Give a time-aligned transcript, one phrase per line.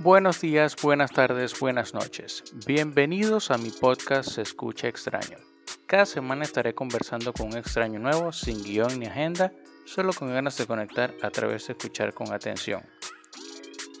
[0.00, 2.44] Buenos días, buenas tardes, buenas noches.
[2.64, 5.38] Bienvenidos a mi podcast Se Escucha Extraño.
[5.86, 9.52] Cada semana estaré conversando con un extraño nuevo, sin guion ni agenda,
[9.86, 12.84] solo con ganas de conectar a través de escuchar con atención.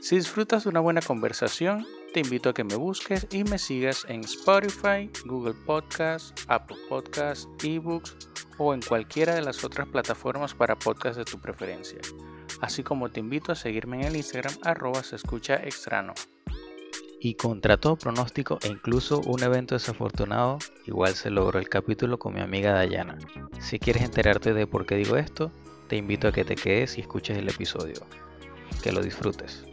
[0.00, 1.84] Si disfrutas de una buena conversación,
[2.14, 7.48] te invito a que me busques y me sigas en Spotify, Google Podcasts, Apple Podcasts,
[7.60, 8.16] eBooks
[8.56, 11.98] o en cualquiera de las otras plataformas para podcasts de tu preferencia.
[12.60, 16.14] Así como te invito a seguirme en el Instagram arroba se escucha extrano.
[17.20, 22.34] Y contra todo pronóstico e incluso un evento desafortunado, igual se logró el capítulo con
[22.34, 23.18] mi amiga Dayana.
[23.60, 25.50] Si quieres enterarte de por qué digo esto,
[25.88, 28.06] te invito a que te quedes y escuches el episodio.
[28.82, 29.64] Que lo disfrutes.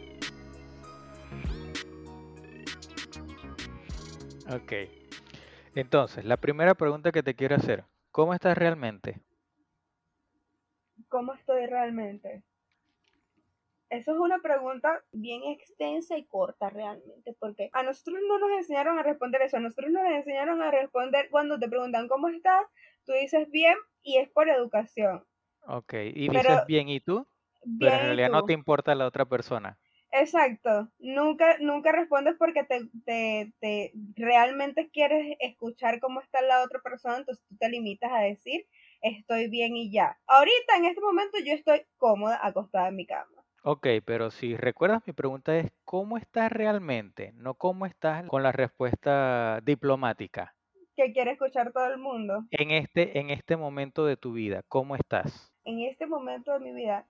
[4.48, 4.72] Ok.
[5.74, 9.20] Entonces, la primera pregunta que te quiero hacer, ¿cómo estás realmente?
[11.08, 12.42] ¿Cómo estoy realmente?
[13.88, 18.98] Eso es una pregunta bien extensa y corta realmente, porque a nosotros no nos enseñaron
[18.98, 22.66] a responder eso, a nosotros nos enseñaron a responder cuando te preguntan cómo estás,
[23.04, 25.24] tú dices bien y es por educación.
[25.68, 27.26] Ok, y dices bien y tú,
[27.78, 29.78] pero en realidad no te importa la otra persona.
[30.12, 36.80] Exacto, nunca, nunca respondes porque te, te, te, realmente quieres escuchar cómo está la otra
[36.80, 38.66] persona, entonces tú te limitas a decir
[39.02, 40.18] estoy bien y ya.
[40.26, 43.35] Ahorita, en este momento, yo estoy cómoda acostada en mi cama.
[43.68, 47.32] Ok, pero si recuerdas, mi pregunta es, ¿cómo estás realmente?
[47.32, 50.54] No cómo estás con la respuesta diplomática.
[50.94, 52.44] Que quiere escuchar todo el mundo.
[52.52, 55.52] En este, en este momento de tu vida, ¿cómo estás?
[55.64, 57.08] En este momento de mi vida,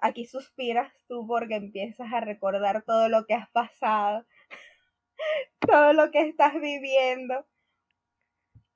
[0.00, 4.24] aquí suspiras tú porque empiezas a recordar todo lo que has pasado,
[5.58, 7.44] todo lo que estás viviendo.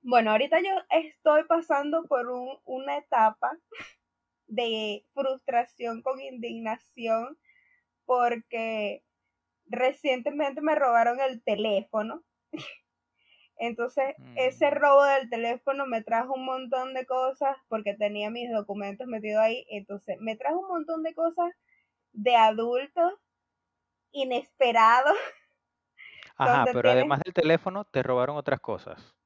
[0.02, 2.26] Bueno, ahorita yo estoy pasando por
[2.64, 3.56] una etapa
[4.48, 7.38] de frustración con indignación
[8.04, 9.04] porque
[9.66, 12.24] recientemente me robaron el teléfono.
[13.60, 14.74] Entonces, ese mm.
[14.74, 19.66] robo del teléfono me trajo un montón de cosas porque tenía mis documentos metidos ahí.
[19.68, 21.52] Entonces, me trajo un montón de cosas
[22.12, 23.12] de adultos
[24.12, 25.16] inesperados.
[26.36, 29.17] Ajá, pero además del teléfono, te robaron otras cosas.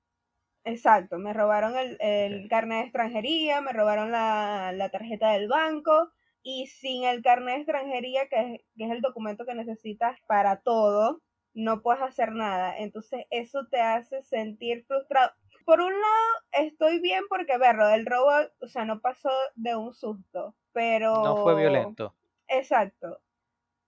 [0.65, 6.11] Exacto, me robaron el, carnet de extranjería, me robaron la, tarjeta del banco
[6.43, 10.61] y sin el carnet de extranjería, que es, que es el documento que necesitas para
[10.61, 11.21] todo,
[11.55, 12.79] no puedes hacer nada.
[12.79, 15.33] Entonces eso te hace sentir frustrado.
[15.65, 18.31] Por un lado, estoy bien porque, verlo, el robo,
[18.61, 21.23] o sea, no pasó de un susto, pero...
[21.23, 22.15] No fue violento.
[22.49, 23.21] Exacto.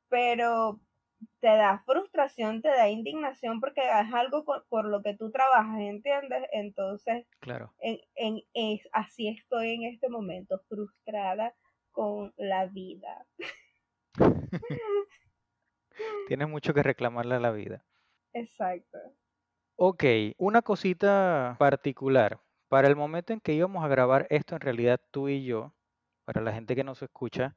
[0.08, 0.80] Pero
[1.40, 6.44] te da frustración, te da indignación porque es algo por, lo que tú trabajas, ¿entiendes?
[6.52, 7.72] Entonces, claro.
[7.78, 11.54] En, en, es, así estoy en este momento, frustrada
[11.92, 13.26] con la vida.
[16.28, 17.84] Tienes mucho que reclamarle a la vida.
[18.32, 18.98] Exacto.
[19.76, 20.04] Ok,
[20.38, 22.40] una cosita particular.
[22.68, 25.72] Para el momento en que íbamos a grabar esto, en realidad tú y yo,
[26.24, 27.56] para la gente que nos escucha,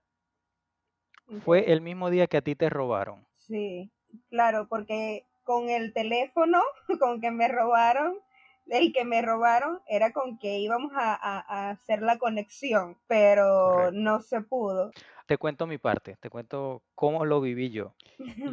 [1.44, 3.27] fue el mismo día que a ti te robaron.
[3.48, 3.90] Sí,
[4.30, 6.62] claro, porque con el teléfono
[7.00, 8.20] con que me robaron,
[8.68, 14.42] el que me robaron era con que íbamos a, hacer la conexión, pero no se
[14.42, 14.92] pudo.
[15.26, 17.96] Te cuento mi parte, te cuento cómo lo viví yo.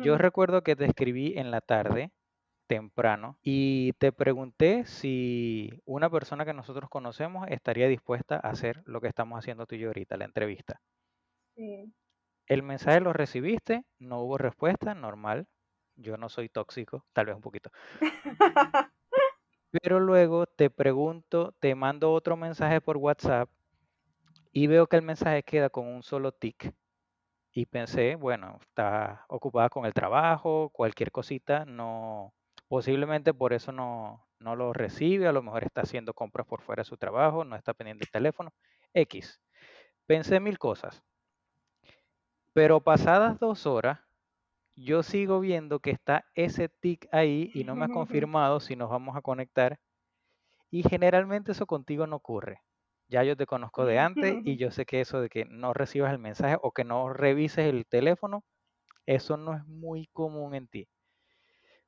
[0.03, 2.13] Yo recuerdo que te escribí en la tarde,
[2.69, 9.01] temprano, y te pregunté si una persona que nosotros conocemos estaría dispuesta a hacer lo
[9.01, 10.81] que estamos haciendo tú y yo ahorita, la entrevista.
[11.57, 11.93] Sí.
[12.47, 15.47] El mensaje lo recibiste, no hubo respuesta, normal.
[15.97, 17.71] Yo no soy tóxico, tal vez un poquito.
[19.71, 23.49] Pero luego te pregunto, te mando otro mensaje por WhatsApp
[24.53, 26.73] y veo que el mensaje queda con un solo tic.
[27.53, 32.35] Y pensé, bueno, está ocupada con el trabajo, cualquier cosita, no,
[32.69, 36.83] posiblemente por eso no, no lo recibe, a lo mejor está haciendo compras por fuera
[36.83, 38.53] de su trabajo, no está pendiente del teléfono,
[38.93, 39.41] X.
[40.07, 41.03] Pensé mil cosas.
[42.55, 43.99] Pero pasadas dos horas,
[44.77, 47.89] yo sigo viendo que está ese tic ahí y no me ha
[48.29, 49.81] confirmado si nos vamos a conectar.
[50.71, 52.61] Y generalmente eso contigo no ocurre.
[53.09, 56.13] Ya yo te conozco de antes y yo sé que eso de que no recibas
[56.13, 58.45] el mensaje o que no revises el teléfono,
[59.05, 60.89] eso no es muy común en ti.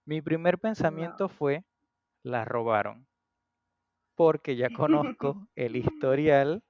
[0.04, 1.64] Mi primer pensamiento fue,
[2.24, 3.06] la robaron.
[4.16, 6.64] Porque ya conozco el historial.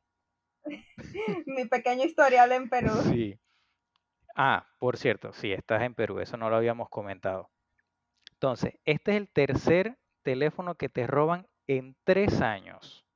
[1.46, 2.92] Mi pequeño historial en Perú.
[3.10, 3.38] Sí.
[4.38, 7.48] Ah, por cierto, sí, estás en Perú, eso no lo habíamos comentado.
[8.32, 13.06] Entonces, este es el tercer teléfono que te roban en tres años.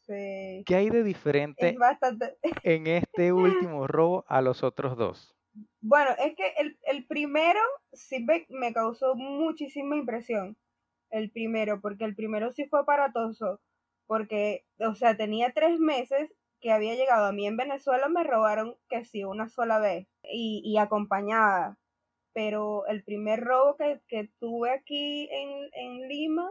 [0.00, 0.64] Sí.
[0.66, 1.76] ¿Qué hay de diferente
[2.64, 5.36] en este último robo a los otros dos?
[5.80, 7.60] Bueno, es que el, el primero
[7.92, 10.56] sí me, me, causó muchísima impresión.
[11.10, 13.60] El primero, porque el primero sí fue aparatoso.
[14.06, 18.76] Porque, o sea, tenía tres meses que había llegado a mí en Venezuela, me robaron
[18.88, 20.06] que sí, una sola vez.
[20.22, 21.78] Y, y acompañada.
[22.32, 26.50] Pero el primer robo que, que tuve aquí en, en Lima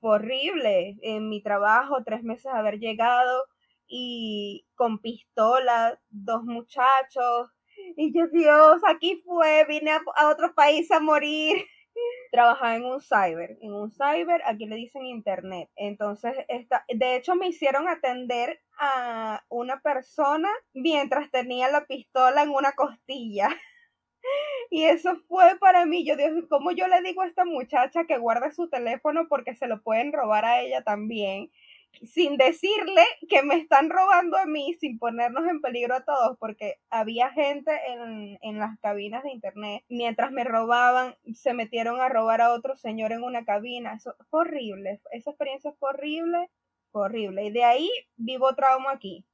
[0.00, 0.96] fue horrible.
[1.02, 3.44] En mi trabajo, tres meses haber llegado
[3.86, 7.50] y con pistola, dos muchachos.
[7.96, 11.64] Y yo, Dios, aquí fue, vine a otro país a morir.
[12.30, 15.68] Trabajaba en un cyber, en un cyber, aquí le dicen internet.
[15.76, 22.50] Entonces, esta, de hecho, me hicieron atender a una persona mientras tenía la pistola en
[22.50, 23.48] una costilla.
[24.70, 28.18] Y eso fue para mí, yo Dios, ¿cómo yo le digo a esta muchacha que
[28.18, 31.50] guarde su teléfono porque se lo pueden robar a ella también?
[32.02, 36.76] Sin decirle que me están robando a mí, sin ponernos en peligro a todos, porque
[36.90, 39.84] había gente en, en, las cabinas de internet.
[39.88, 43.94] Mientras me robaban, se metieron a robar a otro señor en una cabina.
[43.94, 45.00] Eso fue horrible.
[45.12, 46.50] Esa experiencia fue horrible,
[46.92, 47.44] horrible.
[47.44, 49.24] Y de ahí vivo trauma aquí.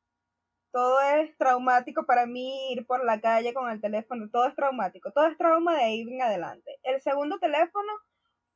[0.73, 4.29] Todo es traumático para mí ir por la calle con el teléfono.
[4.31, 5.11] Todo es traumático.
[5.12, 6.79] Todo es trauma de ahí en adelante.
[6.82, 7.93] El segundo teléfono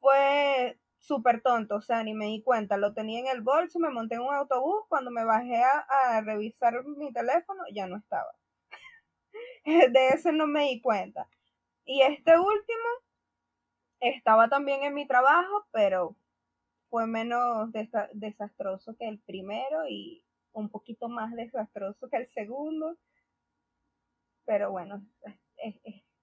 [0.00, 3.90] fue súper tonto, o sea, ni me di cuenta, lo tenía en el bolso, me
[3.90, 8.32] monté en un autobús, cuando me bajé a, revisar mi teléfono, ya no estaba.
[9.64, 11.28] De ese no me di cuenta.
[11.84, 12.88] Y este último
[14.00, 16.16] estaba también en mi trabajo, pero
[16.90, 22.96] fue menos desa desastroso que el primero y un poquito más desastroso que el segundo.
[24.44, 25.02] Pero bueno,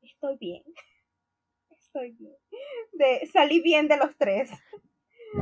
[0.02, 0.64] estoy bien
[2.02, 2.36] bien.
[2.94, 4.50] De, salí bien de los tres.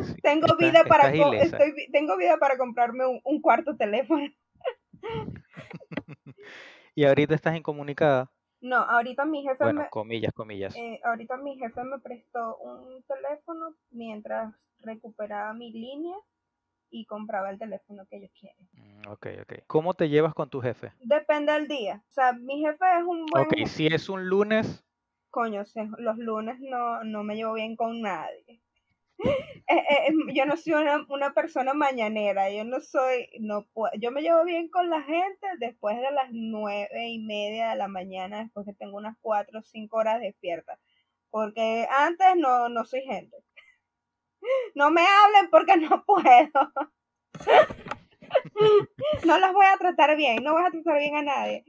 [0.01, 4.27] Sí, tengo está, vida para estoy, tengo vida para comprarme un, un cuarto teléfono.
[6.95, 8.31] ¿Y ahorita estás incomunicada?
[8.61, 10.75] No, ahorita mi jefe bueno, me, comillas, comillas.
[10.75, 16.15] Eh, ahorita mi jefe me prestó un teléfono mientras recuperaba mi línea
[16.89, 18.57] y compraba el teléfono que yo quiero.
[18.73, 19.53] Mm, ok, ok.
[19.67, 20.93] ¿Cómo te llevas con tu jefe?
[20.99, 22.03] Depende del día.
[22.09, 23.45] O sea, mi jefe es un buen...
[23.45, 24.84] Ok, si es un lunes,
[25.35, 25.65] coño,
[25.97, 28.61] los lunes no, no me llevo bien con nadie.
[29.67, 33.65] Eh, eh, yo no soy una, una, persona mañanera, yo no soy, no
[33.99, 37.87] yo me llevo bien con la gente después de las nueve y media de la
[37.87, 40.77] mañana, después que tengo unas cuatro o cinco horas despierta,
[41.31, 43.35] porque antes no, no soy gente.
[44.75, 46.71] No me hablen porque no puedo.
[49.25, 51.65] No los voy a tratar bien, no voy a tratar bien a nadie.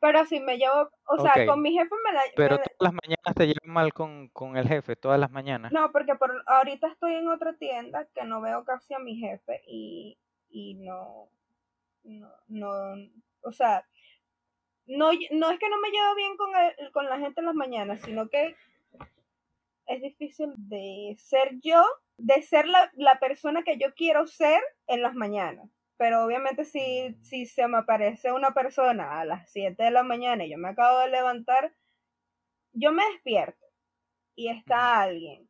[0.00, 2.20] Pero si me llevo, o sea, con mi jefe me la...
[2.36, 5.72] pero me- todas las mañanas te llevas mal con, con el jefe, todas las mañanas.
[5.72, 9.60] no, porque por ahorita estoy en otra tienda que no veo casi a mi jefe
[9.66, 10.16] y,
[10.50, 11.28] y no,
[12.04, 12.70] no, no,
[13.42, 13.84] o sea,
[14.86, 17.54] no, no es que no me llevo bien con, el- con la gente en las
[17.56, 18.54] mañanas, sino que
[19.86, 21.82] es difícil de ser yo,
[22.18, 25.68] de ser la, la persona que yo quiero ser en las mañanas.
[25.98, 30.44] Pero obviamente si, si se me aparece una persona a las 7 de la mañana
[30.44, 31.74] y yo me acabo de levantar,
[32.72, 33.66] yo me despierto
[34.36, 35.48] y está alguien.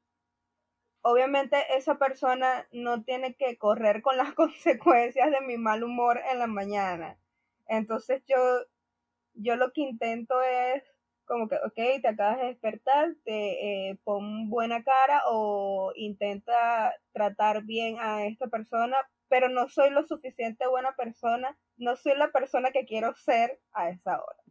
[1.02, 6.38] Obviamente esa persona no tiene que correr con las consecuencias de mi mal humor en
[6.38, 7.18] la mañana.
[7.68, 8.36] Entonces yo,
[9.34, 10.82] yo lo que intento es
[11.26, 17.64] como que, ok, te acabas de despertar, te eh, pon buena cara o intenta tratar
[17.64, 18.96] bien a esta persona,
[19.28, 23.90] pero no soy lo suficiente buena persona, no soy la persona que quiero ser a
[23.90, 24.42] esa hora.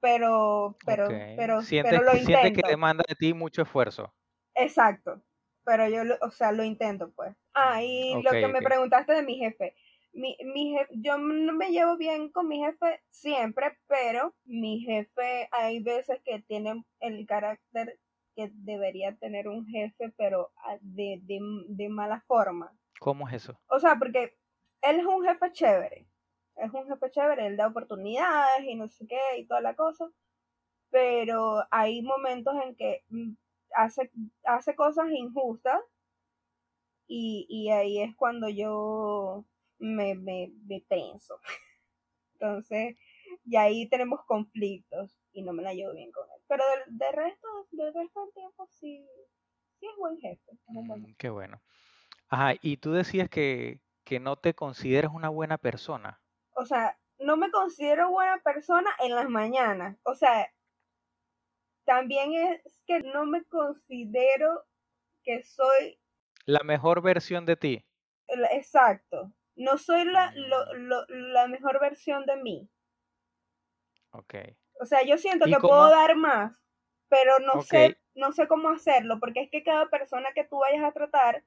[0.00, 2.68] Pero, pero, pero, Sientes, pero lo sientes que intento.
[2.68, 4.14] demanda de ti mucho esfuerzo.
[4.54, 5.22] Exacto.
[5.64, 7.36] Pero yo, lo- o sea, lo intento, pues.
[7.54, 9.74] Ah, y Ok, lo que me preguntaste de mi jefe.
[10.12, 15.48] Mi, mi jefe, yo no me llevo bien con mi jefe siempre, pero mi jefe
[15.50, 17.98] hay veces que tiene el carácter
[18.36, 22.76] que debería tener un jefe, pero ah, de, de, de mala forma.
[23.04, 23.60] ¿Cómo es eso?
[23.68, 24.38] O sea, porque
[24.80, 26.08] él es un jefe chévere.
[26.56, 30.10] Es un jefe chévere, él da oportunidades y no sé qué y toda la cosa.
[30.90, 33.32] Pero hay momentos en que mm,
[33.74, 34.10] hace,
[34.44, 35.80] hace cosas injustas
[37.06, 39.44] y, y ahí es cuando yo
[39.78, 41.38] me, me, me penso.
[42.34, 42.96] Entonces,
[43.44, 46.42] y ahí tenemos conflictos y no me la llevo bien con él.
[46.48, 49.06] Pero del, del resto, del resto del tiempo sí,
[49.78, 50.52] sí es buen jefe.
[50.52, 51.60] Es un buen Mm, qué bueno.
[52.34, 56.20] Ajá, y tú decías que, que no te consideras una buena persona.
[56.56, 59.96] O sea, no me considero buena persona en las mañanas.
[60.02, 60.50] O sea,
[61.86, 64.66] también es que no me considero
[65.24, 66.00] que soy
[66.46, 67.84] La mejor versión de ti.
[68.50, 69.32] exacto.
[69.56, 72.70] No soy la, lo, Mm, lo, la mejor versión de mí.
[74.12, 74.34] ok.
[74.80, 75.68] O sea, yo siento ¿Y que cómo?
[75.68, 76.52] puedo dar más,
[77.08, 80.84] pero no sé, no sé cómo hacerlo, porque es que cada persona que tú vayas
[80.84, 81.44] a tratar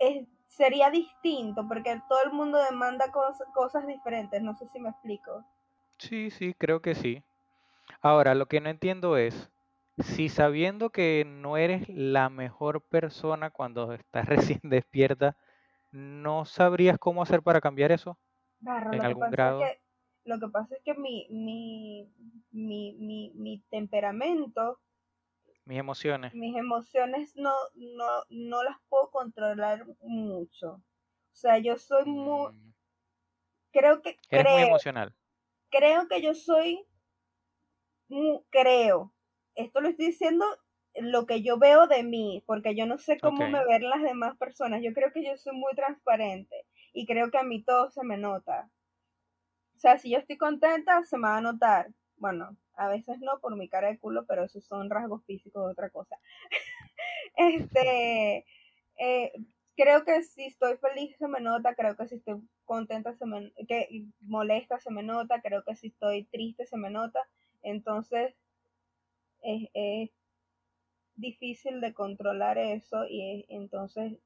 [0.00, 4.90] es, sería distinto, porque todo el mundo demanda cos- cosas diferentes, no sé si me
[4.90, 5.44] explico.
[5.98, 7.22] Sí, sí, creo que sí.
[8.02, 9.50] Ahora, lo que no entiendo es,
[9.98, 14.26] si sabiendo que no eres la mejor persona cuando estás
[14.58, 15.36] recién despierta,
[15.92, 18.18] ¿no sabrías cómo hacer para cambiar eso
[18.60, 19.74] Barro, en lo que algún es grado?
[19.74, 19.80] que,
[20.24, 22.08] lo que pasa es que mi, mi,
[22.52, 24.78] mi, mi, mi temperamento,
[25.70, 26.34] Mis emociones.
[26.34, 30.72] mis emociones no, no, no las puedo controlar mucho.
[31.32, 32.72] O sea, yo soy muy, Mm,
[33.72, 35.14] creo que, Eres muy creo, emocional.
[35.70, 36.84] creo que yo soy,
[38.50, 39.12] creo,
[39.54, 40.44] esto lo estoy diciendo
[40.96, 44.36] lo que yo veo de mí, porque yo no sé cómo me ven las demás
[44.38, 44.82] personas.
[44.82, 48.16] Yo creo que yo soy muy transparente y creo que a mí todo se me
[48.18, 48.68] nota.
[49.76, 51.90] O sea, si yo estoy contenta, se me va a notar.
[52.16, 55.72] Bueno, a veces no por mi cara de culo, pero esos son rasgos físicos de
[55.72, 56.18] otra cosa.
[57.36, 58.44] Este,
[58.98, 59.32] eh,
[59.76, 63.52] creo que si estoy feliz se me nota, creo que si estoy contenta se me,
[63.68, 67.20] que molesta se me nota, creo que si estoy triste se me nota.
[67.62, 68.34] Entonces,
[69.42, 70.10] es, es
[71.14, 74.18] difícil de controlar eso y es- entonces,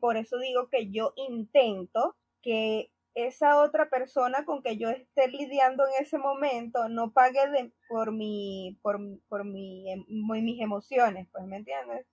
[0.00, 5.84] por eso digo que yo intento que esa otra persona con que yo esté lidiando
[5.86, 11.44] en ese momento no pague de, por mi por, por mi, em- mis emociones, pues,
[11.44, 12.06] ¿me entiendes?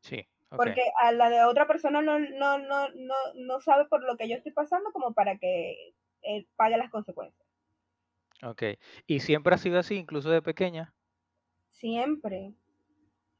[0.00, 0.26] Sí.
[0.50, 4.28] Porque a la de otra persona no, no, no, no, no sabe por lo que
[4.28, 7.46] yo estoy pasando como para que él pague las consecuencias.
[8.42, 8.62] Ok.
[9.06, 10.92] ¿Y siempre ha sido así, incluso de pequeña?
[11.70, 12.52] Siempre.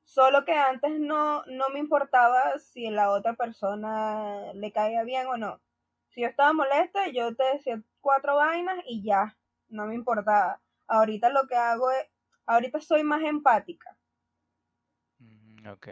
[0.04, 5.36] Solo que antes no, no me importaba si la otra persona le caía bien o
[5.36, 5.60] no.
[6.10, 9.36] Si yo estaba molesta, yo te decía cuatro vainas y ya,
[9.68, 10.60] no me importaba.
[10.86, 12.06] Ahorita lo que hago es,
[12.46, 13.96] ahorita soy más empática.
[15.18, 15.88] Mm, Ok.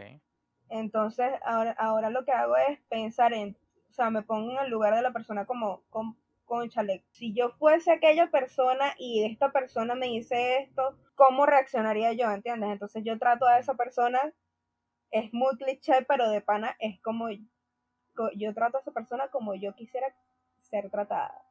[0.71, 3.57] Entonces, ahora, ahora lo que hago es pensar en,
[3.89, 7.51] o sea, me pongo en el lugar de la persona como, con, conchale, si yo
[7.51, 12.31] fuese aquella persona y esta persona me dice esto, ¿cómo reaccionaría yo?
[12.31, 12.71] ¿Entiendes?
[12.71, 14.21] Entonces yo trato a esa persona,
[15.11, 17.29] es muy cliché, pero de pana es como,
[18.37, 20.07] yo trato a esa persona como yo quisiera
[20.63, 21.43] ser tratada.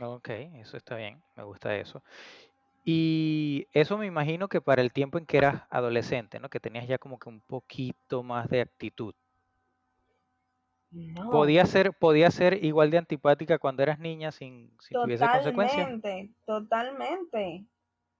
[0.00, 2.02] Ok, eso está bien, me gusta eso.
[2.84, 6.48] Y eso me imagino que para el tiempo en que eras adolescente, ¿no?
[6.48, 9.14] Que tenías ya como que un poquito más de actitud.
[10.90, 15.28] No, ¿Podía ser, podía ser igual de antipática cuando eras niña sin, sin que hubiese
[15.28, 15.92] consecuencias?
[15.92, 17.66] totalmente, totalmente.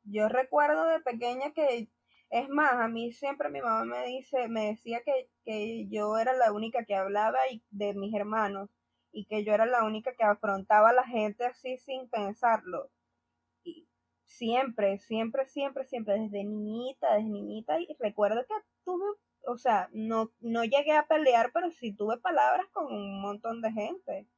[0.04, 1.88] Yo recuerdo de pequeña que,
[2.30, 6.32] es más, a mí siempre mi mamá me dice, me decía que, que yo era
[6.32, 8.70] la única que hablaba y, de mis hermanos
[9.12, 12.90] y que yo era la única que afrontaba a la gente así sin pensarlo.
[13.64, 13.88] Y
[14.24, 18.54] siempre, siempre, siempre, siempre, desde niñita, desde niñita, y recuerdo que
[18.84, 19.06] tuve,
[19.46, 23.72] o sea, no, no llegué a pelear, pero sí tuve palabras con un montón de
[23.72, 24.28] gente.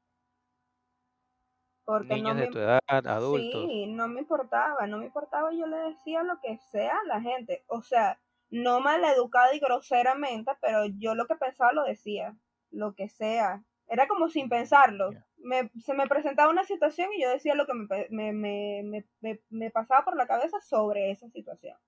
[1.88, 3.64] Porque no Niños de me, tu edad, adultos.
[3.66, 7.23] Sí, no me importaba, no me importaba, yo le decía lo que sea a la
[7.23, 12.37] gente, o sea, no maleducada y groseramente, pero yo lo que pensaba lo decía,
[12.71, 17.30] lo que sea, era como sin pensarlo, me, se me presentaba una situación y yo
[17.30, 19.07] decía lo que me, me,
[19.49, 21.78] me, pasaba por la cabeza sobre esa situación.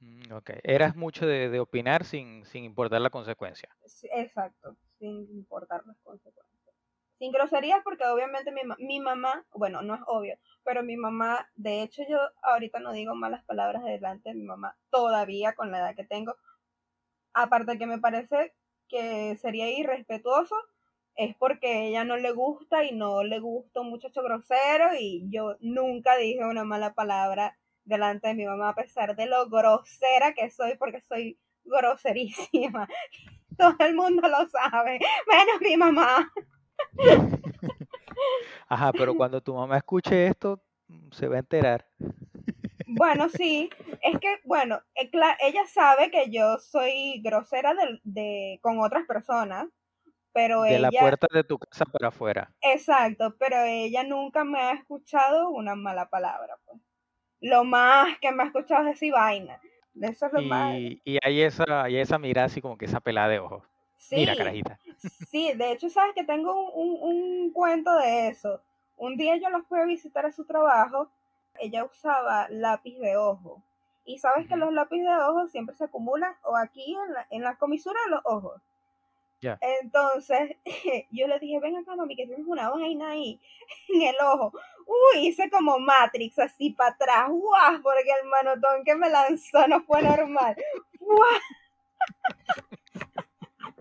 [0.00, 0.50] Mm, ok.
[0.64, 3.68] Eras mucho de, de opinar sin, sin importar la consecuencia.
[4.16, 6.55] Exacto, sin importar las consecuencias.
[7.18, 11.82] Sin groserías porque obviamente mi, mi mamá, bueno, no es obvio, pero mi mamá, de
[11.82, 15.94] hecho yo ahorita no digo malas palabras delante de mi mamá, todavía con la edad
[15.94, 16.36] que tengo,
[17.32, 18.54] aparte que me parece
[18.88, 20.54] que sería irrespetuoso,
[21.16, 25.56] es porque ella no le gusta y no le gusta un muchacho grosero y yo
[25.60, 30.50] nunca dije una mala palabra delante de mi mamá a pesar de lo grosera que
[30.50, 32.86] soy porque soy groserísima.
[33.58, 36.30] Todo el mundo lo sabe, menos mi mamá.
[38.68, 40.60] Ajá, pero cuando tu mamá escuche esto,
[41.12, 41.86] se va a enterar.
[42.88, 43.68] Bueno, sí,
[44.02, 49.66] es que, bueno, eh, ella sabe que yo soy grosera de, de- con otras personas,
[50.32, 52.52] pero De la puerta de tu casa para afuera.
[52.60, 56.80] exacto, pero ella nunca me ha escuchado una mala palabra, pues.
[57.40, 59.60] Lo más que me ha escuchado es decir vaina.
[60.00, 63.00] Eso es lo más, Y, y hay esa, hay esa mirada así como que esa
[63.00, 63.62] pelada de ojos.
[64.10, 64.78] Mira, sí, carajita.
[65.30, 68.60] sí, de hecho, sabes que tengo un, un- un cuento de eso.
[68.96, 71.10] Un día yo la fui a visitar a su trabajo,
[71.60, 73.62] ella usaba lápiz de ojo.
[74.04, 77.42] Y sabes que los lápices de ojo siempre se acumulan o aquí en la, en
[77.42, 78.62] la comisura de los ojos.
[79.40, 79.58] Ya.
[79.60, 80.56] Entonces,
[81.10, 83.40] yo le dije, ven acá, mami, que tienes una vaina ahí
[83.88, 84.52] en el ojo.
[84.86, 87.28] Uy, hice como Matrix, así para atrás.
[87.28, 87.82] ¡Guau!
[87.82, 90.56] Porque el manotón que me lanzó no fue normal.
[91.00, 91.40] ¡Guau!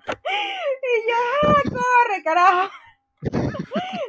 [0.08, 2.70] Y yo, ¡ah, corre, carajo!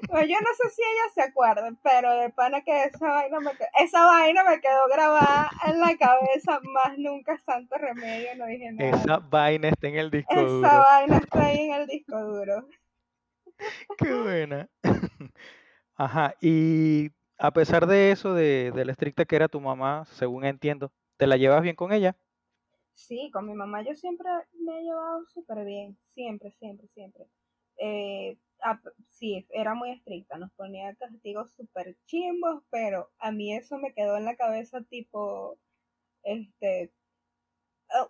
[0.09, 3.51] Pues yo no sé si ella se acuerda, pero de pana que esa vaina me
[3.53, 8.73] quedó, esa vaina me quedó grabada en la cabeza, más nunca santo remedio, no dije
[8.73, 8.91] nada.
[8.97, 10.69] Esa vaina está en el disco Esa duro.
[10.69, 12.69] vaina está ahí en el disco duro.
[13.99, 14.69] Qué buena.
[15.97, 20.45] Ajá, y a pesar de eso, de, de la estricta que era tu mamá, según
[20.45, 22.17] entiendo, ¿te la llevas bien con ella?
[22.97, 27.27] Sí, con mi mamá yo siempre me he llevado súper bien, siempre, siempre, siempre.
[27.79, 28.39] Eh,
[29.11, 34.17] sí, era muy estricta, nos ponía castigos súper chimbos, pero a mí eso me quedó
[34.17, 35.59] en la cabeza tipo,
[36.25, 36.93] este, eh,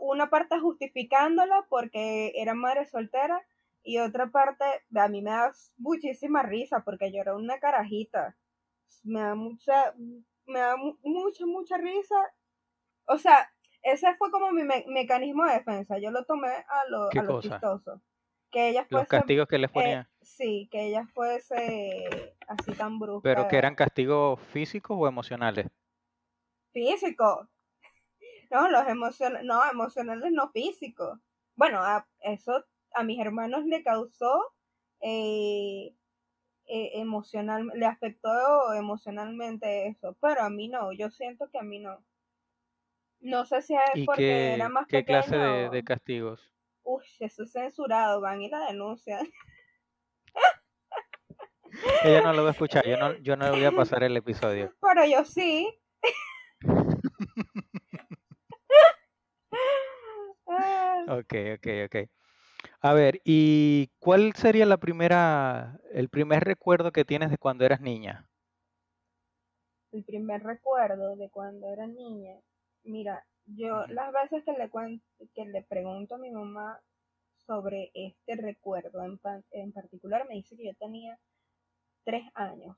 [0.00, 3.42] una parte justificándola porque era madre soltera
[3.82, 4.64] y otra parte
[4.94, 8.36] a mí me da muchísima risa porque yo era una carajita.
[9.04, 9.94] Me da mucha,
[10.46, 12.16] me da mu- mucha, mucha risa.
[13.06, 13.50] O sea,
[13.86, 15.98] ese fue como mi me- mecanismo de defensa.
[15.98, 18.00] Yo lo tomé a lo, ¿Qué a lo chistoso.
[18.50, 23.22] Que ella Los castigos que les eh, ponía, sí, que ella fuese así tan brusca.
[23.22, 25.66] pero que eran castigos físicos o emocionales.
[26.72, 27.48] físico.
[28.50, 31.18] No, los emocionales, no, emocionales no físicos.
[31.56, 34.52] Bueno, a, eso a mis hermanos le causó
[35.00, 35.94] eh,
[36.66, 41.78] eh, emocional, le afectó emocionalmente eso, pero a mí no, yo siento que a mí
[41.78, 42.02] no.
[43.26, 46.52] No sé si es ¿Y porque era qué, más qué clase de, castigos?
[46.85, 49.26] Uy, eso es censurado, van y la denuncian.
[52.04, 54.16] Ella no lo va a escuchar, yo no, yo no le voy a pasar el
[54.16, 54.73] episodio.
[54.80, 55.68] Pero yo sí.
[61.09, 62.11] Ok, ok, ok.
[62.80, 67.80] A ver, ¿y cuál sería la primera, el primer recuerdo que tienes de cuando eras
[67.80, 68.26] niña?
[69.97, 72.39] el primer recuerdo de cuando era niña,
[72.86, 75.02] mira, yo las veces que le cuen-
[75.34, 76.80] que le pregunto a mi mamá
[77.46, 79.20] sobre este recuerdo en,
[79.52, 81.18] en particular, me dice que yo tenía
[82.04, 82.76] tres años.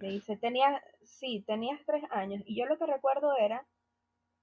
[0.00, 0.12] Le Miércoles.
[0.12, 2.42] dice, tenía, sí, tenías tres años.
[2.44, 3.66] Y yo lo que recuerdo era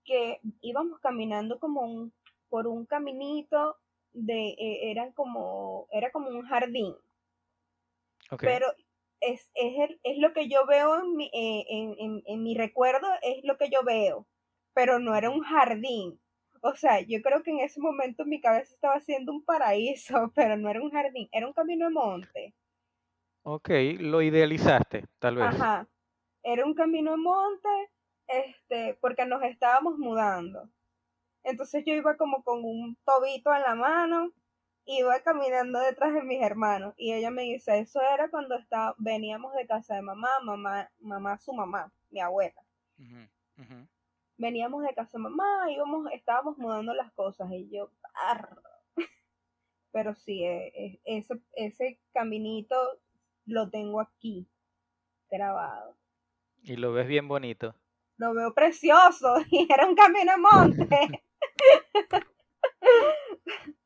[0.05, 2.13] que íbamos caminando como un,
[2.49, 3.77] por un caminito
[4.13, 6.95] de, eh, eran como, era como un jardín.
[8.31, 8.43] Ok.
[8.43, 8.67] pero
[9.21, 12.55] es, es, el, es lo que yo veo en mi, eh, en, en, en mi
[12.55, 14.27] recuerdo, es lo que yo veo,
[14.73, 16.19] pero no era un jardín.
[16.61, 20.57] O sea, yo creo que en ese momento mi cabeza estaba haciendo un paraíso, pero
[20.57, 22.53] no era un jardín, era un camino de monte.
[23.43, 25.45] Ok, lo idealizaste, tal vez.
[25.45, 25.87] Ajá,
[26.43, 27.69] era un camino de monte,
[28.27, 30.69] este, porque nos estábamos mudando.
[31.43, 34.31] Entonces yo iba como con un tobito en la mano,
[34.97, 39.53] iba caminando detrás de mis hermanos y ella me dice, eso era cuando está, veníamos
[39.53, 42.59] de casa de mamá, mamá, mamá, su mamá, mi abuela.
[44.37, 47.91] Veníamos de casa de mamá, íbamos, estábamos mudando las cosas y yo,
[49.91, 52.75] pero sí, eh, eh, ese, ese caminito
[53.45, 54.49] lo tengo aquí
[55.29, 55.95] grabado.
[56.63, 57.75] Y lo ves bien bonito.
[58.17, 61.23] Lo veo precioso y era un camino de monte.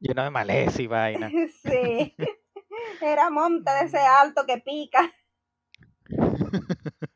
[0.00, 1.30] Lleno de maleza y vaina.
[1.62, 2.16] sí,
[3.00, 5.12] era monte de ese alto que pica.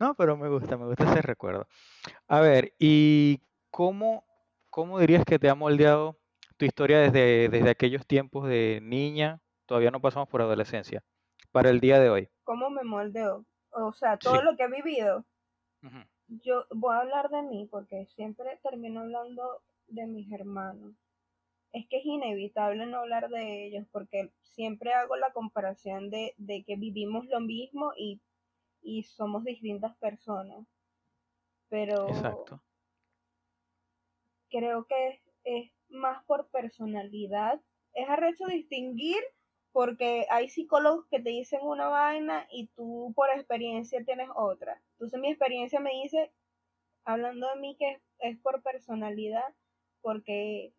[0.00, 1.68] No, pero me gusta, me gusta ese recuerdo.
[2.26, 4.24] A ver, ¿y cómo,
[4.68, 6.18] cómo dirías que te ha moldeado
[6.56, 11.04] tu historia desde, desde aquellos tiempos de niña, todavía no pasamos por adolescencia,
[11.52, 12.28] para el día de hoy?
[12.42, 13.46] ¿Cómo me moldeó?
[13.70, 14.44] O sea, todo Sí.
[14.44, 15.24] lo que he vivido.
[16.26, 20.94] Yo voy a hablar de mí porque siempre termino hablando de mis hermanos.
[21.74, 26.62] Es que es inevitable no hablar de ellos porque siempre hago la comparación de, de
[26.62, 28.20] que vivimos lo mismo y,
[28.80, 30.64] y somos distintas personas.
[31.68, 32.62] Pero Exacto.
[34.50, 37.60] creo que es, es más por personalidad.
[37.92, 39.22] Es arrecho distinguir
[39.72, 44.80] porque hay psicólogos que te dicen una vaina y tú por experiencia tienes otra.
[44.92, 46.30] Entonces mi experiencia me dice,
[47.04, 49.52] hablando de mí, que es, es por personalidad,
[50.00, 50.72] porque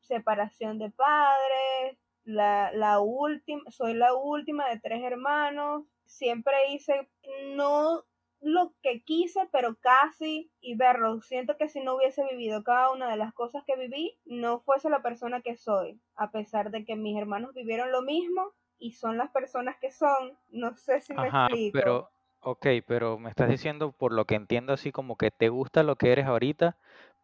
[0.00, 7.08] separación de padres, la, la última, soy la última de tres hermanos, siempre hice
[7.54, 8.04] no
[8.40, 13.10] lo que quise, pero casi, y verlo, siento que si no hubiese vivido cada una
[13.10, 16.96] de las cosas que viví, no fuese la persona que soy, a pesar de que
[16.96, 21.28] mis hermanos vivieron lo mismo y son las personas que son, no sé si me
[21.28, 21.78] Ajá, explico.
[21.78, 22.10] pero,
[22.40, 25.96] ok, pero me estás diciendo, por lo que entiendo, así como que te gusta lo
[25.96, 26.76] que eres ahorita,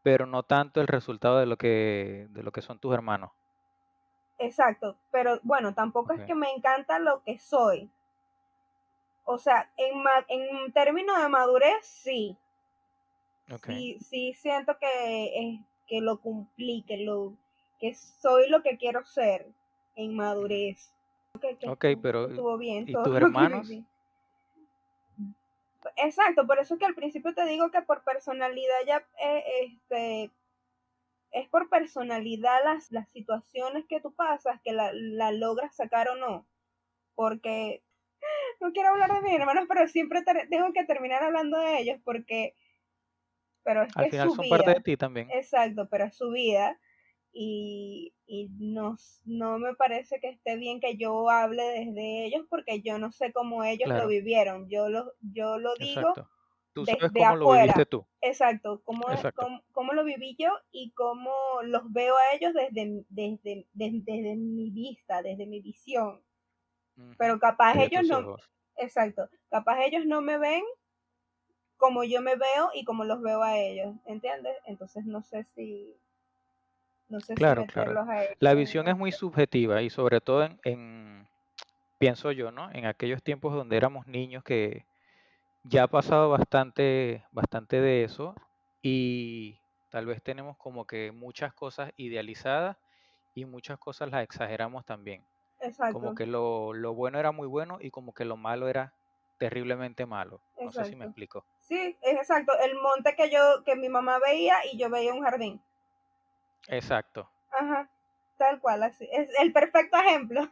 [0.03, 3.31] pero no tanto el resultado de lo que, de lo que son tus hermanos.
[4.39, 7.89] Exacto, pero bueno, tampoco es que me encanta lo que soy.
[9.25, 12.37] O sea, en, en términos de madurez, sí.
[13.65, 17.35] Sí, sí siento que, que lo cumplí, que, lo,
[17.79, 19.47] que soy lo que quiero ser
[19.95, 20.93] en madurez.
[21.69, 23.71] ok, pero estuvo bien, ¿y tus hermanos?
[25.97, 30.31] Exacto, por eso es que al principio te digo que por personalidad ya, eh, este,
[31.33, 36.17] es por personalidad las, las situaciones que tú pasas, que la, la logras sacar o
[36.17, 36.47] no.
[37.15, 37.83] Porque
[38.61, 42.55] no quiero hablar de mis hermanos, pero siempre tengo que terminar hablando de ellos porque
[43.65, 45.31] pero es Al final son parte de ti también.
[45.31, 46.79] Exacto, pero es su vida
[47.33, 52.83] y, y no, no me parece que esté bien que yo hable desde ellos porque
[52.83, 54.69] yo no sé cómo ellos lo vivieron.
[54.69, 56.15] Yo lo, yo lo digo
[56.73, 58.07] Tú sabes cómo lo viviste tú.
[58.21, 59.03] Exacto, cómo,
[59.73, 61.31] Cómo, lo viví yo y cómo
[61.65, 66.23] los veo a ellos desde, desde, desde, mi vista, desde mi visión.
[67.19, 68.37] Pero capaz ellos no...
[68.77, 70.63] Exacto, capaz ellos no me ven
[71.77, 74.57] como yo me veo y como los veo a ellos, ¿entiendes?
[74.67, 75.95] Entonces no sé si...
[77.13, 78.07] No sé claro, claro.
[78.39, 81.29] La visión es muy subjetiva y sobre todo en,
[81.99, 82.71] pienso yo, ¿no?
[82.73, 84.87] En aquellos tiempos donde éramos niños que
[85.63, 88.35] ya ha pasado bastante, bastante de eso
[88.81, 89.59] y
[89.91, 92.79] tal vez tenemos como que muchas cosas idealizadas
[93.35, 95.23] y muchas cosas las exageramos también.
[95.61, 95.93] Exacto.
[95.93, 98.95] Como que lo, lo bueno era muy bueno y como que lo malo era
[99.37, 100.41] terriblemente malo.
[100.59, 101.45] No sé si me explico.
[101.61, 102.55] Sí, es exacto.
[102.65, 105.61] El monte que yo, que mi mamá veía y yo veía un jardín.
[106.69, 107.29] Exacto.
[107.51, 107.89] Ajá.
[108.39, 109.09] Tal cual, así.
[109.13, 110.49] Es el perfecto ejemplo.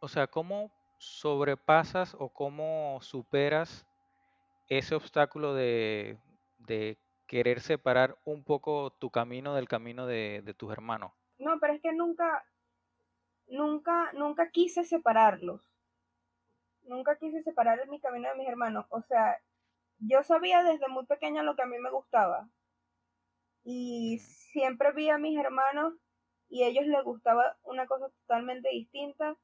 [0.00, 3.86] O sea, ¿cómo sobrepasas o cómo superas
[4.68, 6.18] ese obstáculo de,
[6.58, 11.12] de querer separar un poco tu camino del camino de, de tus hermanos?
[11.38, 12.44] No, pero es que nunca,
[13.46, 15.74] nunca, nunca quise separarlos
[16.86, 18.86] nunca quise separar mi camino de mis hermanos.
[18.90, 19.40] O sea,
[19.98, 22.48] yo sabía desde muy pequeña lo que a mí me gustaba.
[23.64, 25.94] Y siempre vi a mis hermanos
[26.48, 29.36] y a ellos les gustaba una cosa totalmente distinta.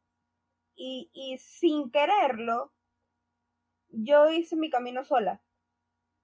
[0.76, 2.72] Y, y sin quererlo,
[3.88, 5.42] yo hice mi camino sola.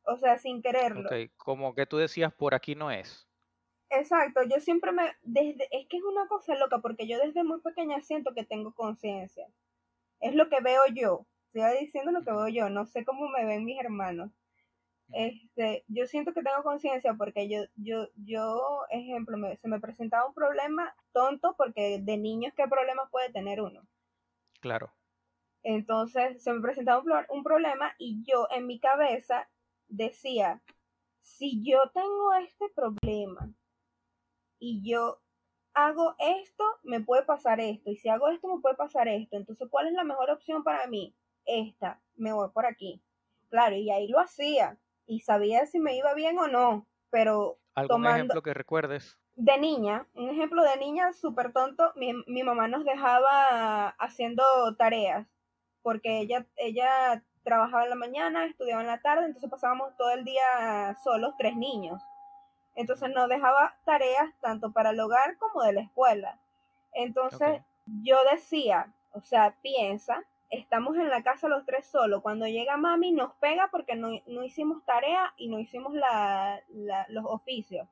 [0.04, 1.08] O sea, sin quererlo.
[1.36, 3.26] como que tú decías, por aquí no es.
[3.88, 7.60] Exacto, yo siempre me, desde, es que es una cosa loca, porque yo desde muy
[7.60, 9.48] pequeña siento que tengo conciencia
[10.20, 11.26] es lo que veo yo.
[11.52, 14.30] Estoy diciendo lo que veo yo, no sé cómo me ven mis hermanos.
[15.12, 20.34] Este, yo siento que tengo conciencia porque yo, yo, yo, ejemplo, se me presentaba un
[20.34, 23.86] problema tonto porque de niños qué problemas puede tener uno.
[24.60, 24.92] Claro.
[25.62, 29.48] Entonces se me presentaba un, un problema y yo en mi cabeza
[29.88, 30.60] decía,
[31.20, 33.52] si yo tengo este problema
[34.58, 35.20] y yo
[35.74, 37.90] hago esto, me puede pasar esto.
[37.90, 39.36] Y si hago esto, me puede pasar esto.
[39.36, 41.14] Entonces, ¿cuál es la mejor opción para mí?
[41.44, 43.02] Esta, me voy por aquí.
[43.50, 44.78] Claro, y ahí lo hacía.
[45.06, 46.86] Y sabía si me iba bien o no.
[47.10, 49.18] Pero ¿Algún ejemplo que recuerdes?
[49.36, 54.42] De niña, un ejemplo de niña súper tonto, mi, mi, mamá nos dejaba haciendo
[54.78, 55.26] tareas,
[55.82, 60.24] porque ella, ella trabajaba en la mañana, estudiaba en la tarde, entonces pasábamos todo el
[60.24, 62.02] día solos, tres niños.
[62.76, 66.40] Entonces nos dejaba tareas tanto para el hogar como de la escuela.
[66.94, 67.60] Entonces
[68.02, 72.22] yo decía, o sea, piensa, estamos en la casa los tres solos.
[72.22, 74.10] Cuando llega mami nos pega porque no,
[74.44, 75.92] hicimos tarea y no hicimos
[77.08, 77.86] los oficios.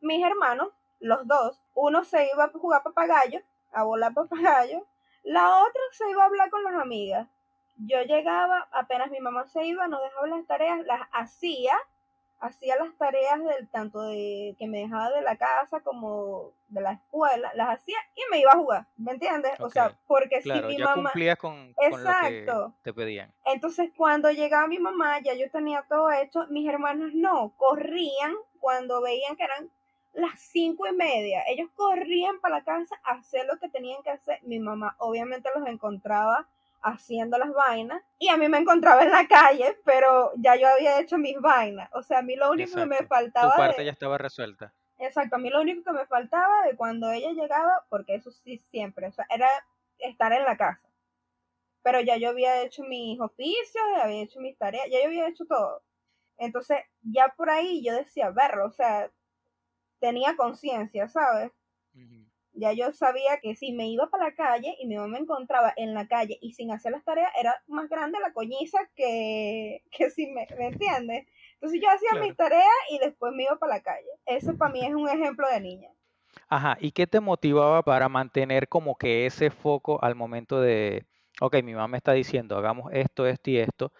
[0.00, 0.68] Mis hermanos,
[1.00, 3.40] los dos, uno se iba a jugar papagayo,
[3.72, 4.86] a volar papagayo,
[5.24, 7.28] la otra se iba a hablar con las amigas.
[7.76, 11.76] Yo llegaba, apenas mi mamá se iba, nos dejaba las tareas, las hacía
[12.40, 16.92] hacía las tareas del tanto de que me dejaba de la casa como de la
[16.92, 19.58] escuela, las hacía y me iba a jugar, ¿me entiendes?
[19.60, 22.60] O sea, porque si mi ya mamá cumplía con, Exacto.
[22.60, 23.32] lo que te pedían.
[23.46, 29.00] Entonces, cuando llegaba mi mamá, ya yo tenía todo hecho, mis hermanos no, corrían cuando
[29.02, 29.70] veían que eran
[30.12, 34.10] las cinco y media, ellos corrían para la casa a hacer lo que tenían que
[34.10, 36.46] hacer, mi mamá obviamente los encontraba
[36.80, 41.00] haciendo las vainas y a mí me encontraba en la calle, pero ya yo había
[41.00, 41.90] hecho mis vainas.
[41.92, 43.52] O sea, a mí lo único que me faltaba...
[43.52, 44.72] Tu parte ya estaba resuelta.
[44.98, 48.58] Exacto, a mí lo único que me faltaba de cuando ella llegaba, porque eso sí
[48.70, 49.48] siempre, o sea, era
[49.98, 50.88] estar en la casa.
[51.82, 55.44] Pero ya yo había hecho mis oficios, había hecho mis tareas, ya yo había hecho
[55.46, 55.82] todo.
[56.36, 59.10] Entonces, ya por ahí yo decía, verlo, o sea,
[60.00, 61.52] tenía conciencia, ¿sabes?
[62.58, 65.72] Ya yo sabía que si me iba para la calle y mi mamá me encontraba
[65.76, 70.10] en la calle y sin hacer las tareas, era más grande la coñiza que, que
[70.10, 71.26] si me, ¿me entiendes?
[71.54, 72.26] Entonces yo hacía Claro.
[72.26, 74.08] mis tareas y después me iba para la calle.
[74.26, 75.90] Eso para mí es un ejemplo de niña.
[76.48, 81.06] Ajá, ¿y qué te motivaba para mantener como que ese foco al momento de,
[81.40, 83.92] ok, mi mamá me está diciendo, hagamos esto, esto y esto,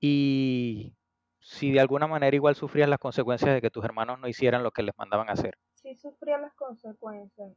[0.00, 0.96] y
[1.40, 4.70] si de alguna manera igual sufrías las consecuencias de que tus hermanos no hicieran lo
[4.72, 5.58] que les mandaban a hacer?
[5.74, 7.52] Sí sufría las consecuencias.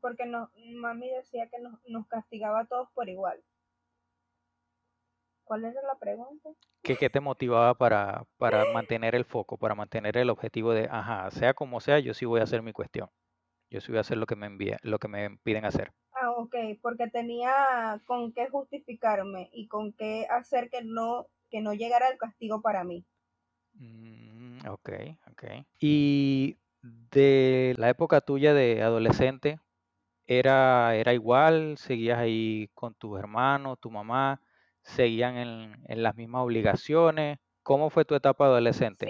[0.00, 3.42] Porque no, mami decía que nos, nos castigaba a todos por igual.
[5.44, 6.50] ¿Cuál era la pregunta?
[6.82, 11.30] ¿Qué, qué te motivaba para, para mantener el foco, para mantener el objetivo de, ajá,
[11.30, 13.08] sea como sea, yo sí voy a hacer mi cuestión,
[13.70, 15.92] yo sí voy a hacer lo que me envía, lo que me piden hacer?
[16.12, 21.74] Ah, ok, porque tenía con qué justificarme y con qué hacer que no, que no
[21.74, 23.04] llegara el castigo para mí.
[23.74, 24.90] Mm, ok,
[25.30, 25.44] ok.
[25.80, 29.60] Y de la época tuya de adolescente,
[30.28, 31.76] ¿era, era igual?
[31.78, 34.40] ¿Seguías ahí con tus hermanos, tu mamá?
[34.82, 37.38] ¿Seguían en, en las mismas obligaciones?
[37.64, 39.06] ¿Cómo fue tu etapa adolescente?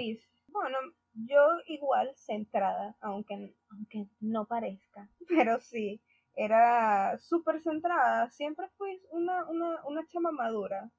[0.49, 0.79] Bueno,
[1.15, 6.01] yo igual centrada, aunque, aunque no parezca, pero sí,
[6.35, 8.31] era súper centrada.
[8.31, 10.91] Siempre fui una, una, una chama madura,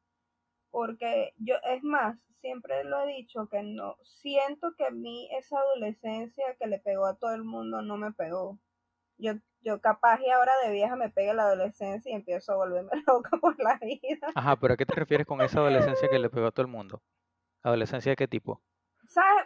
[0.72, 5.58] porque yo, es más, siempre lo he dicho, que no, siento que a mí esa
[5.60, 8.60] adolescencia que le pegó a todo el mundo no me pegó.
[9.18, 12.92] Yo, yo capaz y ahora de vieja me pegue la adolescencia y empiezo a volverme
[13.08, 14.28] loca por la vida.
[14.34, 16.72] Ajá, pero ¿a qué te refieres con esa adolescencia que le pegó a todo el
[16.72, 17.04] mundo?
[17.64, 18.64] ¿Adolescencia de qué tipo?
[19.08, 19.46] ¿Sabes?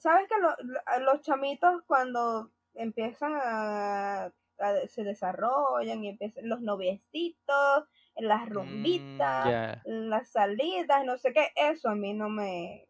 [0.00, 6.62] ¿Sabes que lo- lo- los chamitos cuando empiezan a, a- se desarrollan y empiezan los
[6.62, 12.89] noviecitos, las Mm, rumbitas, las salidas, no sé qué, eso a mí no me...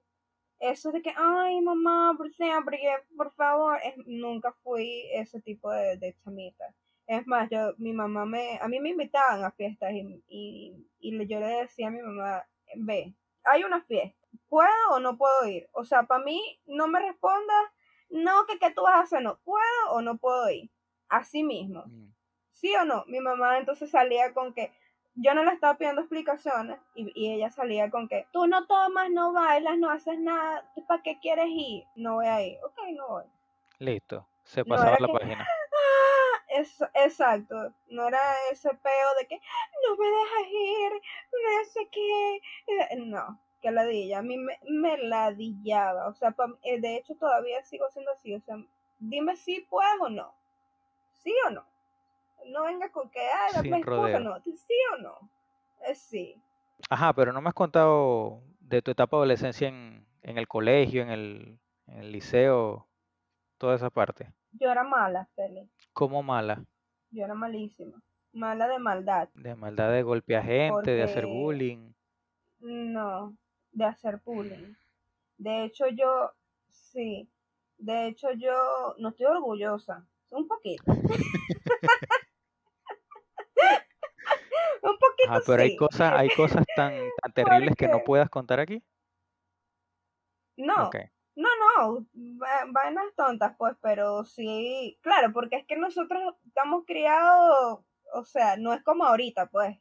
[0.60, 5.70] Eso de que, ay mamá, por siempre, que, por favor, es- nunca fui ese tipo
[5.72, 6.74] de, de chamita.
[7.06, 11.26] Es más, yo, mi mamá me, a mí me invitaban a fiestas y, y, y
[11.26, 12.44] yo le decía a mi mamá,
[12.76, 15.68] ve, hay una fiesta, ¿puedo o no puedo ir?
[15.72, 17.64] O sea, para mí, no me respondas,
[18.10, 20.70] no, que qué tú vas a hacer, no, ¿puedo o no puedo ir?
[21.08, 21.84] Así mismo.
[21.86, 22.12] Mm,
[22.52, 23.04] ¿Sí o no?
[23.06, 24.72] Mi mamá entonces salía con que
[25.22, 29.10] yo no le estaba pidiendo explicaciones y, y ella salía con que tú no tomas,
[29.10, 31.84] no bailas, no haces nada, ¿tú para qué quieres ir?
[31.94, 32.58] No voy a ir.
[32.64, 33.24] Ok, no voy.
[33.78, 35.46] Listo, se pasaba la que, página.
[35.48, 39.36] ah, es, exacto, no era ese peo de que
[39.82, 40.92] no me dejas ir,
[41.32, 42.36] no sé qué.
[42.66, 46.08] Eh, No, que ladilla, a mí me, me ladillaba.
[46.08, 48.34] O sea, pa- eh, de hecho todavía sigo siendo así.
[48.34, 48.56] O sea,
[48.98, 50.32] dime si puedes o no.
[51.22, 51.64] ¿Sí o no?
[52.46, 54.20] No venga con que, ah, Sin me excusa, rodeo.
[54.20, 54.40] no.
[54.42, 55.30] ¿Sí o no?
[55.86, 56.34] Eh, sí.
[56.88, 61.02] Ajá, pero no me has contado de tu etapa de adolescencia en, en el colegio,
[61.02, 62.86] en el, en el liceo,
[63.58, 64.32] toda esa parte.
[64.52, 65.68] Yo era mala, Feli.
[65.92, 66.64] ¿Cómo mala?
[67.10, 68.00] Yo era malísima.
[68.32, 69.28] Mala de maldad.
[69.34, 71.92] De maldad de golpear gente, de hacer bullying.
[72.60, 73.36] no,
[73.72, 74.74] de hacer bullying.
[75.38, 76.32] De hecho, yo,
[76.68, 77.28] sí.
[77.78, 80.06] De hecho, yo no estoy orgullosa.
[80.30, 80.84] Un poquito.
[85.30, 88.82] Ajá, pero hay cosas, hay cosas tan, tan terribles que no puedas contar aquí.
[90.66, 90.98] no,
[91.36, 92.06] no, no,
[92.40, 97.80] va- vainas tontas, pues, pero sí, claro, porque es que nosotros estamos criados,
[98.14, 99.78] o sea, no es como ahorita, pues,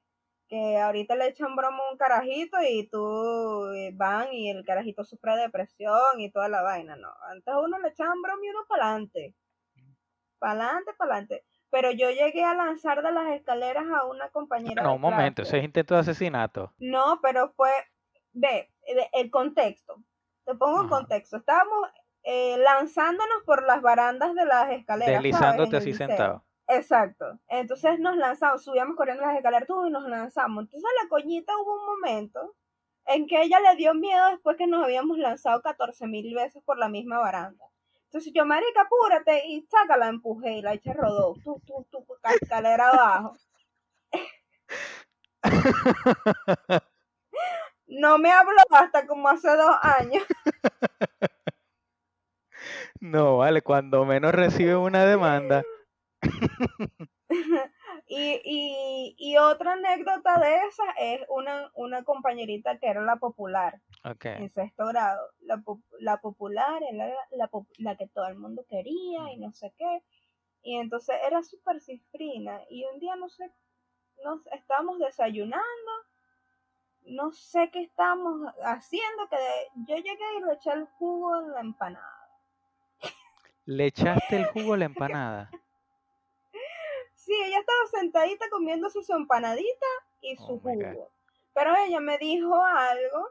[0.47, 5.03] que ahorita le echan broma a un carajito y tú eh, van y el carajito
[5.03, 7.09] sufre depresión y toda la vaina, no.
[7.29, 9.35] Antes uno le echaban broma y uno para adelante,
[10.39, 11.45] para adelante, para adelante.
[11.71, 15.43] Pero yo llegué a lanzar de las escaleras a una compañera No, de un momento,
[15.43, 16.73] ese es intento de asesinato.
[16.79, 17.71] No, pero fue,
[18.33, 18.71] ve,
[19.13, 20.01] el contexto.
[20.45, 21.37] Te pongo en contexto.
[21.37, 21.87] Estábamos
[22.23, 26.43] eh, lanzándonos por las barandas de las escaleras, Deslizándote así sentado.
[26.67, 27.39] Exacto.
[27.47, 30.65] Entonces nos lanzamos, subíamos corriendo las escaleras tú y nos lanzamos.
[30.65, 32.55] Entonces la coñita hubo un momento
[33.07, 36.77] en que ella le dio miedo después que nos habíamos lanzado 14 mil veces por
[36.77, 37.65] la misma baranda.
[38.09, 41.35] Entonces yo, marica, apúrate y saca, la empujé y la eché rodó.
[41.43, 42.03] Tú, tú, tú,
[42.41, 43.37] escalera abajo.
[47.91, 50.23] No me habló hasta como hace dos años.
[53.01, 55.63] No, vale, cuando menos recibe una demanda.
[58.11, 63.79] y, y, y otra anécdota de esa es una, una compañerita que era la popular
[64.03, 64.25] Ok.
[64.25, 65.21] en sexto grado.
[65.41, 65.61] La,
[65.99, 70.03] la popular era la, la que todo el mundo quería y no sé qué.
[70.63, 72.59] Y entonces era súper cifrina.
[72.69, 73.51] Y un día, no sé,
[74.25, 75.91] nos estábamos desayunando.
[77.03, 79.29] No sé qué estábamos haciendo.
[79.29, 82.15] Que de- yo llegué y le eché el jugo en la empanada.
[83.65, 85.51] Le echaste el jugo a la empanada.
[87.91, 89.85] Sentadita comiéndose su empanadita
[90.21, 90.61] y Oh su God.
[90.61, 91.11] jugo.
[91.53, 93.29] Pero ella me dijo algo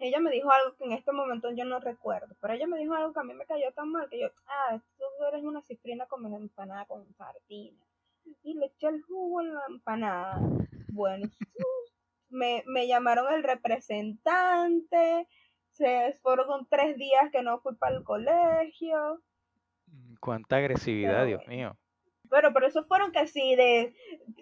[0.00, 2.94] ella me dijo algo que en este momento yo no recuerdo, pero ella me dijo
[2.94, 6.06] algo que a mí me cayó tan mal que yo, ah, tú eres una cifrina
[6.06, 7.84] con empanada con sardina.
[8.42, 10.38] Y le eché el jugo en la empanada.
[10.92, 11.28] Bueno,
[12.28, 15.26] me, me llamaron el representante,
[15.72, 19.20] se fueron tres días que no fui para el colegio.
[19.86, 21.76] Mm, Cuánta agresividad, Dios mío.
[22.30, 23.94] Pero por eso fueron que sí, de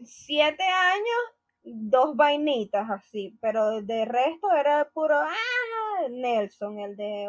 [0.05, 7.29] siete años, dos vainitas así, pero de resto era puro, ah, Nelson, el de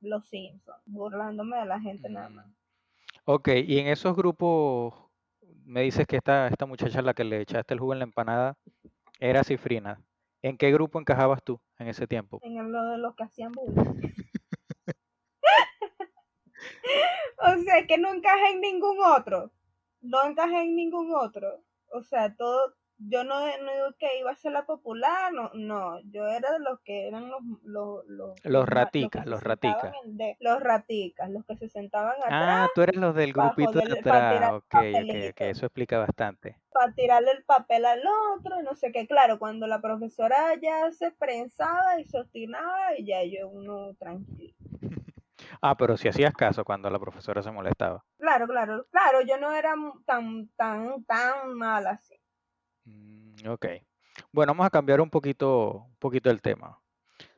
[0.00, 2.46] Los Simpsons, burlándome de la gente nada más.
[3.24, 4.94] Ok, y en esos grupos
[5.64, 8.04] me dices que esta, esta muchacha a la que le echaste el jugo en la
[8.04, 8.56] empanada
[9.18, 10.00] era cifrina.
[10.42, 12.38] ¿En qué grupo encajabas tú en ese tiempo?
[12.42, 14.12] En lo de los que hacían bullying.
[17.38, 19.50] o sea, que no encajé en ningún otro.
[20.04, 21.62] No encajé en ningún otro.
[21.90, 26.26] O sea, todo, yo no, no que iba a ser la popular, no, no, yo
[26.26, 29.92] era de los que eran los los, los, los raticas, los, raticas.
[30.04, 32.32] De, los raticas, los que se sentaban atrás.
[32.32, 36.58] Ah, tú eres los del grupito de atrás, ok, ok, ok, eso explica bastante.
[36.70, 38.02] Para tirarle el papel al
[38.36, 43.06] otro, no sé qué, claro, cuando la profesora ya se prensaba y se obstinaba, y
[43.06, 44.54] ya yo uno tranquilo.
[45.60, 48.04] Ah, pero si hacías caso cuando la profesora se molestaba.
[48.34, 52.16] Claro, claro, claro, yo no era tan, tan, tan mal así.
[52.84, 53.66] Mm, ok.
[54.32, 56.80] Bueno, vamos a cambiar un poquito, un poquito el tema.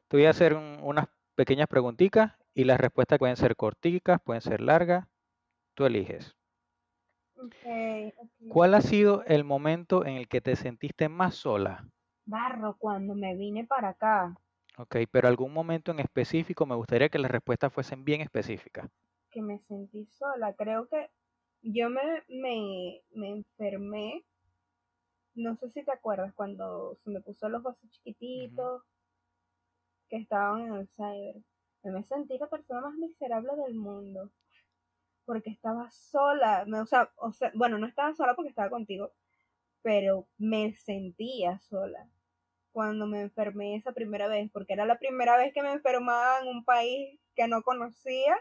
[0.09, 4.41] Te voy a hacer un, unas pequeñas preguntitas y las respuestas pueden ser corticas, pueden
[4.41, 5.07] ser largas.
[5.75, 6.35] Tú eliges.
[7.37, 8.49] Okay, okay.
[8.49, 11.85] ¿Cuál ha sido el momento en el que te sentiste más sola?
[12.25, 14.35] Barro, cuando me vine para acá.
[14.79, 18.89] Ok, pero algún momento en específico me gustaría que las respuestas fuesen bien específicas.
[19.37, 20.55] Que me sentí sola.
[20.55, 21.11] Creo que
[21.61, 24.25] yo me, me, me enfermé
[25.37, 28.83] no sé si te acuerdas cuando se me puso los ojos chiquititos,
[30.09, 31.37] que estaban en el cyber.
[31.83, 34.31] Me sentí la persona más miserable del mundo.
[35.27, 36.65] Porque estaba sola.
[36.67, 39.13] Me, o, sea, o sea, bueno, no estaba sola porque estaba contigo,
[39.83, 42.09] pero me sentía sola
[42.73, 46.49] cuando me enfermé esa primera vez, porque era la primera vez que me enfermaba en
[46.49, 48.37] un país que no conocía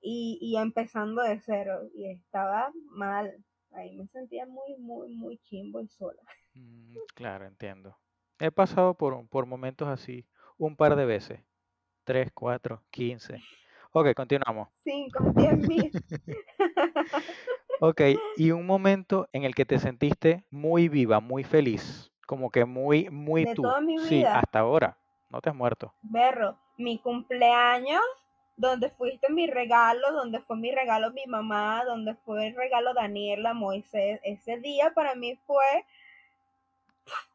[0.00, 1.80] y, y empezando de cero.
[1.94, 6.22] Y estaba mal, ahí me sentía muy, muy, muy chimbo y sola.
[6.54, 7.96] Mm, claro, entiendo.
[8.40, 11.40] He pasado por, por momentos así un par de veces.
[12.04, 13.40] Tres, cuatro, quince.
[13.92, 14.68] Ok, continuamos.
[14.82, 15.92] Cinco, diez mil.
[17.80, 18.00] ok,
[18.36, 23.08] y un momento en el que te sentiste muy viva, muy feliz, como que muy,
[23.10, 23.62] muy de tú.
[23.62, 24.08] Toda mi vida.
[24.08, 24.98] Sí, hasta ahora.
[25.30, 25.92] No te has muerto.
[26.02, 28.02] Berro, mi cumpleaños
[28.58, 33.54] donde fuiste mi regalo, donde fue mi regalo mi mamá, donde fue el regalo Daniela,
[33.54, 35.86] Moisés, ese día para mí fue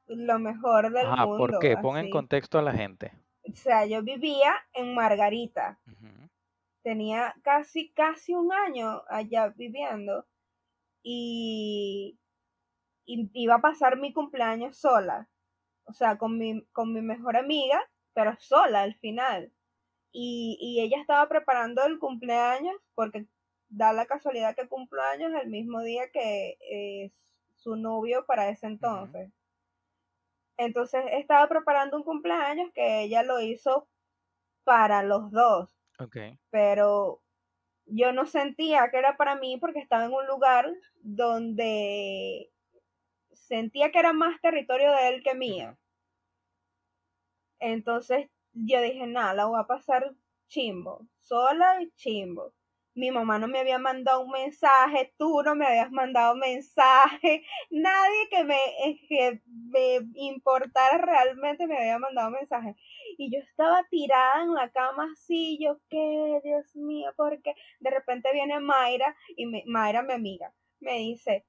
[0.07, 1.38] lo mejor del Ajá, mundo.
[1.38, 1.77] ¿por qué?
[1.77, 3.13] Pon en contexto a la gente.
[3.49, 5.79] O sea, yo vivía en Margarita.
[6.81, 10.25] Tenía casi, casi un año allá viviendo
[11.01, 12.19] y,
[13.05, 15.29] y iba a pasar mi cumpleaños sola.
[15.86, 17.81] O sea, con mi, con mi mejor amiga,
[18.13, 19.53] pero sola al final
[20.13, 23.26] y, y, ella estaba preparando el cumpleaños porque
[23.67, 27.12] da la casualidad que cumplo años el mismo día que eh,
[27.56, 29.28] su novio para ese entonces.
[29.28, 29.34] Uh -huh.
[30.58, 33.88] Entonces estaba preparando un cumpleaños que ella lo hizo
[34.63, 35.76] para los dos.
[35.99, 36.38] Okay.
[36.52, 37.21] Pero
[37.86, 40.71] yo no sentía que era para mí porque estaba en un lugar
[41.02, 42.52] donde
[43.32, 45.78] sentía que era más territorio de él que mío.
[47.60, 50.13] Entonces yo dije, nada, la voy a pasar
[50.48, 52.54] chimbo, sola y chimbo.
[52.96, 58.30] Mi mamá no me había mandado un mensaje, tú no me habías mandado mensaje, nadie
[58.30, 58.60] que me,
[59.10, 62.76] que me importara realmente me había mandado mensaje.
[63.18, 68.32] Y yo estaba tirada en la cama así, yo qué, Dios mío, porque de repente
[68.32, 71.46] viene Mayra, y me, Mayra, mi amiga, me dice,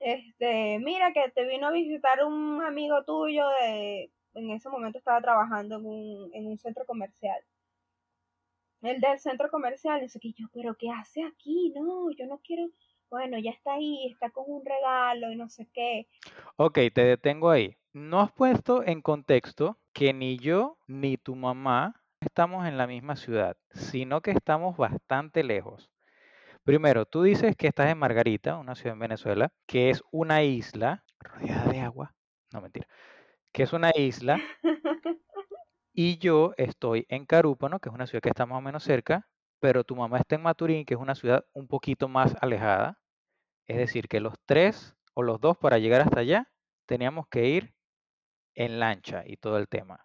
[0.00, 5.20] este, mira que te vino a visitar un amigo tuyo de, en ese momento estaba
[5.20, 7.40] trabajando en un, en un centro comercial.
[8.82, 11.72] El del centro comercial, dice que yo, pero ¿qué hace aquí?
[11.74, 12.68] No, yo no quiero,
[13.10, 16.08] bueno, ya está ahí, está con un regalo y no sé qué.
[16.56, 17.76] Ok, te detengo ahí.
[17.92, 23.14] No has puesto en contexto que ni yo ni tu mamá estamos en la misma
[23.14, 25.90] ciudad, sino que estamos bastante lejos.
[26.64, 31.04] Primero, tú dices que estás en Margarita, una ciudad en Venezuela, que es una isla
[31.20, 32.14] rodeada de agua.
[32.52, 32.88] No, mentira
[33.52, 34.40] que es una isla,
[35.92, 39.28] y yo estoy en Carúpano, que es una ciudad que está más o menos cerca,
[39.60, 42.98] pero tu mamá está en Maturín, que es una ciudad un poquito más alejada.
[43.66, 46.50] Es decir, que los tres o los dos para llegar hasta allá
[46.86, 47.74] teníamos que ir
[48.54, 50.04] en lancha y todo el tema.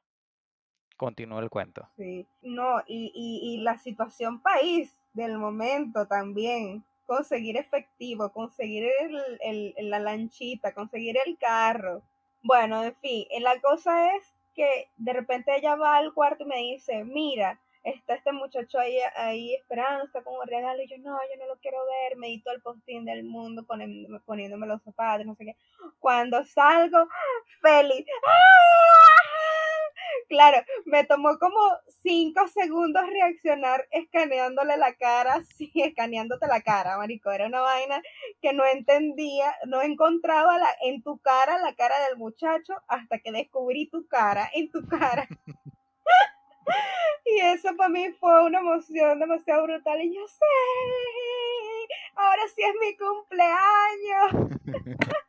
[0.95, 1.87] Continúa el cuento.
[1.95, 9.73] Sí, no, y, y, y la situación país del momento también, conseguir efectivo, conseguir el,
[9.75, 12.01] el, la lanchita, conseguir el carro.
[12.47, 14.23] Bueno, en fin, la cosa es
[14.55, 18.97] que de repente ella va al cuarto y me dice, mira, está este muchacho ahí,
[19.17, 22.55] ahí esperando, está como regalo, y yo no, yo no lo quiero ver, me todo
[22.55, 25.55] el postín del mundo poniéndome, poniéndome los zapatos, no sé qué.
[25.99, 27.09] Cuando salgo,
[27.61, 28.05] feliz.
[30.29, 31.59] Claro, me tomó como
[32.01, 37.31] cinco segundos reaccionar escaneándole la cara, sí, escaneándote la cara, marico.
[37.31, 38.01] Era una vaina
[38.41, 43.31] que no entendía, no encontraba la, en tu cara la cara del muchacho hasta que
[43.31, 45.27] descubrí tu cara en tu cara.
[47.29, 50.01] Y eso para mí fue una emoción demasiado brutal.
[50.01, 50.45] Y yo sé,
[52.15, 54.51] ahora sí es mi cumpleaños.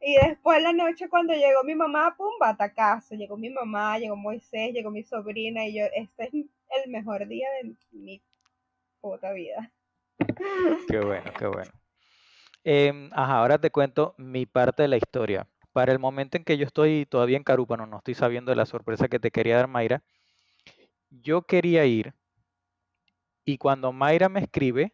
[0.00, 3.14] y después la noche cuando llegó mi mamá, pum, batacazo.
[3.14, 7.48] Llegó mi mamá, llegó Moisés, llegó mi sobrina y yo, este es el mejor día
[7.62, 8.22] de mi
[9.00, 9.70] puta vida.
[10.88, 11.70] Qué bueno, qué bueno.
[13.12, 15.46] Ajá, ahora te cuento mi parte de la historia.
[15.72, 18.66] Para el momento en que yo estoy todavía en Carúpano, no estoy sabiendo de la
[18.66, 20.02] sorpresa que te quería dar Mayra,
[21.10, 22.14] yo quería ir
[23.44, 24.92] y cuando Mayra me escribe,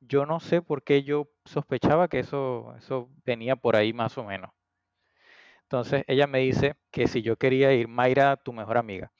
[0.00, 4.24] yo no sé por qué yo sospechaba que eso, eso venía por ahí más o
[4.24, 4.50] menos.
[5.64, 9.12] Entonces ella me dice que si yo quería ir, Mayra, tu mejor amiga,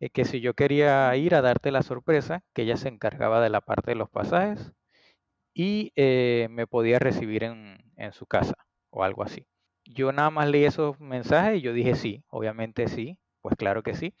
[0.00, 3.50] eh, que si yo quería ir a darte la sorpresa, que ella se encargaba de
[3.50, 4.72] la parte de los pasajes
[5.54, 8.54] y eh, me podía recibir en, en su casa
[8.90, 9.46] o algo así.
[9.86, 13.94] Yo nada más leí esos mensajes y yo dije sí, obviamente sí, pues claro que
[13.94, 14.14] sí.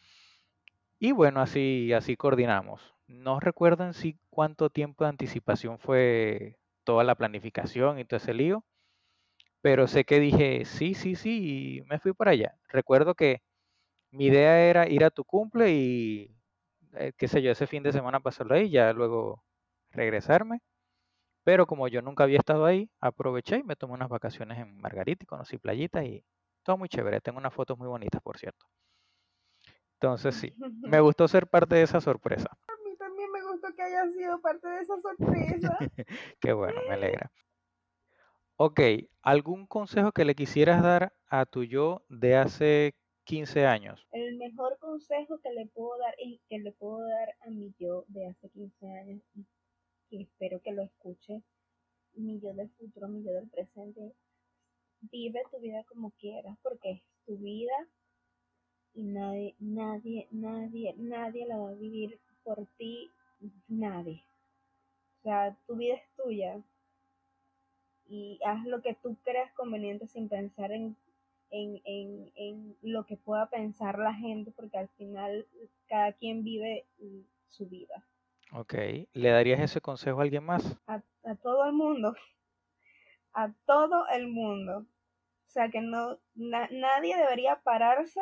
[1.00, 2.80] Y bueno, así, así coordinamos.
[3.10, 8.32] No recuerdo en sí cuánto tiempo de anticipación fue toda la planificación y todo ese
[8.34, 8.64] lío,
[9.62, 12.56] pero sé que dije sí, sí, sí, y me fui para allá.
[12.68, 13.42] Recuerdo que
[14.12, 16.36] mi idea era ir a tu cumple y,
[16.94, 19.44] eh, qué sé yo, ese fin de semana pasarlo ahí, ya luego
[19.90, 20.62] regresarme.
[21.44, 25.24] Pero como yo nunca había estado ahí, aproveché y me tomé unas vacaciones en Margarita
[25.24, 26.24] y conocí playitas y
[26.64, 27.20] todo muy chévere.
[27.20, 28.66] Tengo unas fotos muy bonitas, por cierto.
[29.94, 32.50] Entonces sí, me gustó ser parte de esa sorpresa.
[32.68, 35.78] A mí también me gustó que haya sido parte de esa sorpresa.
[36.40, 37.32] Qué bueno, me alegra.
[38.56, 38.80] Ok,
[39.22, 44.06] ¿algún consejo que le quisieras dar a tu yo de hace 15 años?
[44.12, 48.04] El mejor consejo que le puedo dar y que le puedo dar a mi yo
[48.08, 49.22] de hace 15 años
[50.10, 51.42] y espero que lo escuche
[52.14, 54.12] mi yo del futuro, mi yo del presente,
[55.00, 57.72] vive tu vida como quieras porque es tu vida
[58.92, 63.10] y nadie, nadie, nadie, nadie la va a vivir por ti,
[63.68, 64.24] nadie.
[65.20, 66.62] O sea, tu vida es tuya
[68.06, 70.96] y haz lo que tú creas conveniente sin pensar en,
[71.50, 75.46] en, en, en lo que pueda pensar la gente, porque al final
[75.88, 76.86] cada quien vive
[77.48, 78.06] su vida.
[78.52, 78.74] Ok,
[79.12, 80.76] ¿le darías ese consejo a alguien más?
[80.86, 82.16] A, a todo el mundo,
[83.32, 84.78] a todo el mundo.
[84.78, 88.20] O sea, que no, na, nadie debería pararse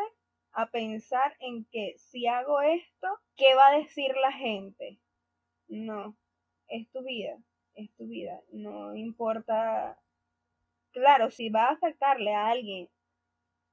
[0.52, 4.98] a pensar en que si hago esto, ¿qué va a decir la gente?
[5.68, 6.16] No,
[6.68, 7.36] es tu vida,
[7.74, 8.40] es tu vida.
[8.52, 9.98] No importa,
[10.92, 12.88] claro, si va a afectarle a alguien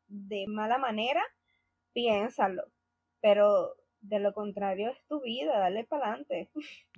[0.08, 1.24] de mala manera,
[1.94, 2.64] piénsalo,
[3.22, 6.50] pero de lo contrario es tu vida, dale para adelante.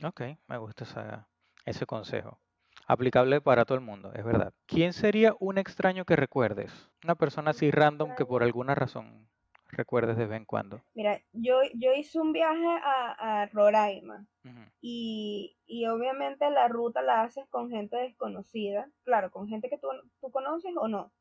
[0.04, 1.28] Ok, me gusta esa,
[1.66, 2.40] ese consejo.
[2.86, 4.54] Aplicable para todo el mundo, es verdad.
[4.66, 6.90] ¿Quién sería un extraño que recuerdes?
[7.04, 9.28] Una persona así random que por alguna razón
[9.70, 10.82] recuerdes de vez en cuando?
[10.94, 14.72] Mira, yo, yo hice un viaje a, a Roraima uh -huh.
[14.82, 19.88] y, y, obviamente la ruta la haces con gente desconocida, claro, con gente que tú,
[20.22, 21.12] tú conoces o no.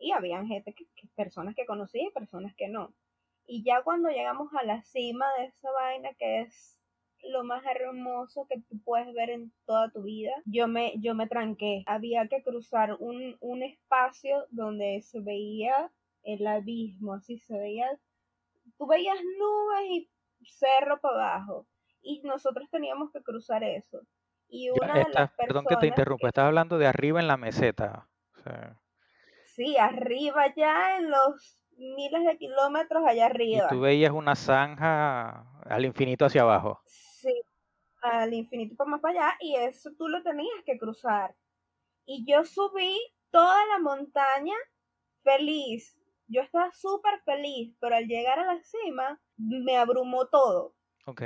[0.00, 2.94] Y habían gente, que, que, personas que conocí y personas que no.
[3.46, 6.78] Y ya cuando llegamos a la cima de esa vaina que es
[7.24, 11.28] lo más hermoso que tú puedes ver en toda tu vida, yo me, yo me
[11.28, 11.84] tranqué.
[11.86, 15.90] Había que cruzar un, un espacio donde se veía
[16.22, 17.88] el abismo, así se veía,
[18.78, 20.08] tú veías nubes
[20.40, 21.66] y cerro para abajo,
[22.02, 24.00] y nosotros teníamos que cruzar eso.
[24.48, 27.26] Y una ya, de las personas perdón que te interrumpa, estás hablando de arriba en
[27.26, 28.08] la meseta.
[28.36, 28.80] O sea,
[29.46, 33.66] sí, arriba ya en los miles de kilómetros allá arriba.
[33.66, 36.82] y tú veías una zanja al infinito hacia abajo.
[36.86, 37.42] Sí,
[38.02, 41.34] al infinito para más para allá, y eso tú lo tenías que cruzar.
[42.04, 42.98] Y yo subí
[43.30, 44.56] toda la montaña
[45.22, 45.96] feliz,
[46.32, 50.74] yo estaba súper feliz, pero al llegar a la cima me abrumó todo.
[51.06, 51.22] Ok.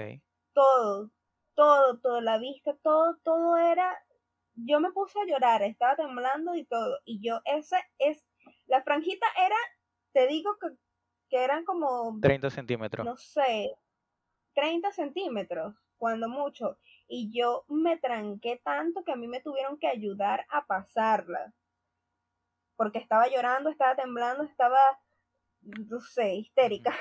[0.53, 1.11] Todo,
[1.55, 3.97] todo, todo, la vista, todo, todo era...
[4.55, 6.99] Yo me puse a llorar, estaba temblando y todo.
[7.05, 8.25] Y yo, ese es...
[8.67, 9.57] La franjita era,
[10.13, 10.69] te digo que
[11.29, 13.05] que eran como, 30 centímetros.
[13.05, 13.75] no sé,
[14.55, 16.79] 30 centímetros, cuando mucho.
[17.09, 21.53] Y yo me tranqué tanto que a mí me tuvieron que ayudar a pasarla.
[22.77, 24.79] Porque estaba llorando, estaba temblando, estaba,
[25.62, 26.95] no sé, histérica.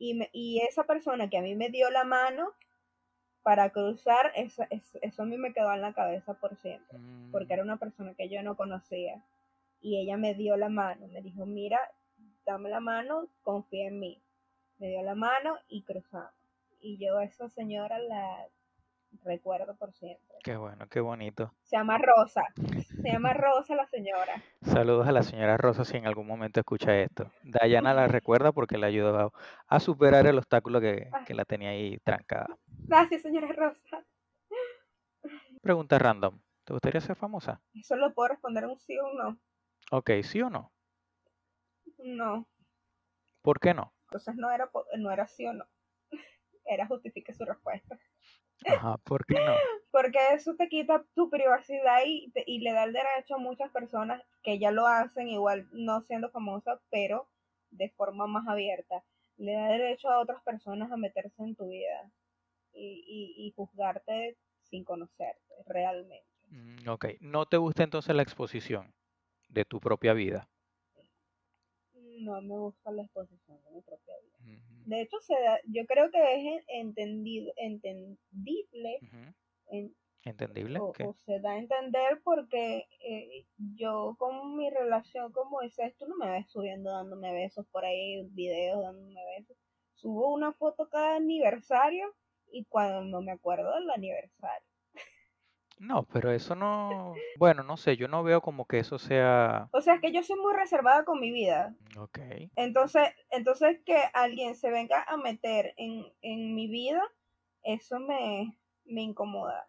[0.00, 2.52] Y, me, y esa persona que a mí me dio la mano
[3.42, 6.98] para cruzar, eso, eso, eso a mí me quedó en la cabeza por siempre.
[7.32, 9.24] Porque Mm, era una persona que yo no conocía.
[9.80, 11.80] Y ella me dio la mano, me dijo, mira,
[12.46, 14.22] dame la mano, confía en mí.
[14.78, 16.32] Me dio la mano y cruzamos.
[16.80, 18.46] Y yo a esa señora la
[19.24, 20.36] recuerdo por siempre.
[20.44, 21.52] Qué bueno, qué bonito.
[21.62, 22.42] Se llama Rosa.
[23.02, 24.42] Se llama Rosa la señora.
[24.62, 27.30] Saludos a la señora Rosa si en algún momento escucha esto.
[27.42, 29.32] Dayana la recuerda porque le ayudó a,
[29.66, 31.24] a superar el obstáculo que, Ah.
[31.26, 32.56] que la tenía ahí trancada.
[32.86, 34.04] Gracias, señora Rosa.
[35.62, 36.40] Pregunta random.
[36.64, 37.60] ¿Te gustaría ser famosa?
[37.74, 39.38] Eso lo puedo responder un sí o un no.
[39.90, 40.70] Ok, ¿sí o no?
[41.98, 42.46] No.
[43.42, 43.92] ¿Por qué no?
[44.04, 45.64] Entonces no era, no era sí o no.
[46.70, 47.98] Era justifique su respuesta.
[48.66, 49.52] Ajá, ¿por qué no?
[49.90, 53.70] Porque eso te quita tu privacidad y, te- y le da el derecho a muchas
[53.70, 57.28] personas que ya lo hacen, igual no siendo famosa, pero
[57.70, 59.02] de forma más abierta.
[59.36, 62.10] Le da derecho a otras personas a meterse en tu vida
[62.72, 66.26] y, y, y juzgarte sin conocerte realmente.
[66.50, 68.92] Mm, ok, ¿no te gusta entonces la exposición
[69.48, 70.48] de tu propia vida?
[72.20, 74.60] No me gusta la exposición de mi propia vida.
[74.86, 78.98] De hecho, se da- yo creo que es en- entendido, entendible
[79.70, 79.94] en-
[80.24, 80.78] ¿Entendible?
[80.80, 81.00] o, Ok.
[81.06, 83.46] o se da a entender porque eh,
[83.76, 88.22] yo con mi relación como dices tú no me ves subiendo dándome besos por ahí,
[88.30, 89.56] videos dándome besos.
[89.94, 92.14] Subo una foto cada aniversario
[92.50, 94.66] y cuando no me acuerdo del aniversario.
[95.78, 97.14] No, pero eso no...
[97.36, 99.68] Bueno, no sé, yo no veo como que eso sea...
[99.72, 101.74] O sea, es que yo soy muy reservada con mi vida.
[101.96, 102.18] Ok.
[102.56, 107.00] Entonces, entonces que alguien se venga a meter en, en mi vida,
[107.62, 109.66] eso me, me incomoda.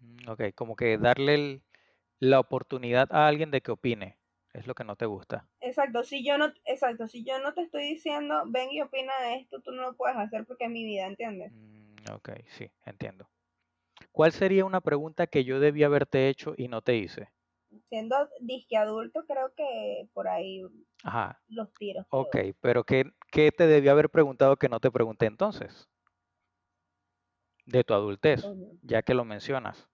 [0.00, 1.62] Mm, Ok, como que darle el-
[2.18, 4.18] la oportunidad a alguien de que opine.
[4.52, 5.48] Es lo que no te gusta.
[5.60, 9.36] Exacto, si yo no, exacto, si yo no te estoy diciendo, ven y opina de
[9.36, 11.52] esto, tú no lo puedes hacer porque es mi vida, ¿entiendes?
[11.52, 13.26] Mm, ok, sí, entiendo.
[14.12, 17.32] ¿Cuál sería una pregunta que yo debía haberte hecho y no te hice?
[17.88, 20.62] Siendo disque adulto, creo que por ahí
[21.04, 22.06] Ajá, los tiros.
[22.10, 22.44] ok, creo.
[22.60, 25.88] pero ¿qué, qué te debía haber preguntado que no te pregunté entonces?
[27.66, 28.52] De tu adultez,
[28.82, 29.90] ya que lo mencionas.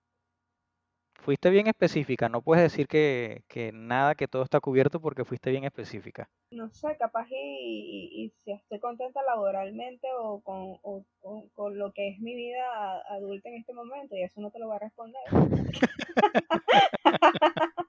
[1.18, 5.50] Fuiste bien específica, no puedes decir que, que nada, que todo está cubierto porque fuiste
[5.50, 6.28] bien específica.
[6.50, 11.76] No sé, capaz y, y- y si estoy contenta laboralmente o con, o- o con
[11.76, 14.76] lo que es mi vida adulta en este momento, y eso no te lo voy
[14.76, 15.20] a responder.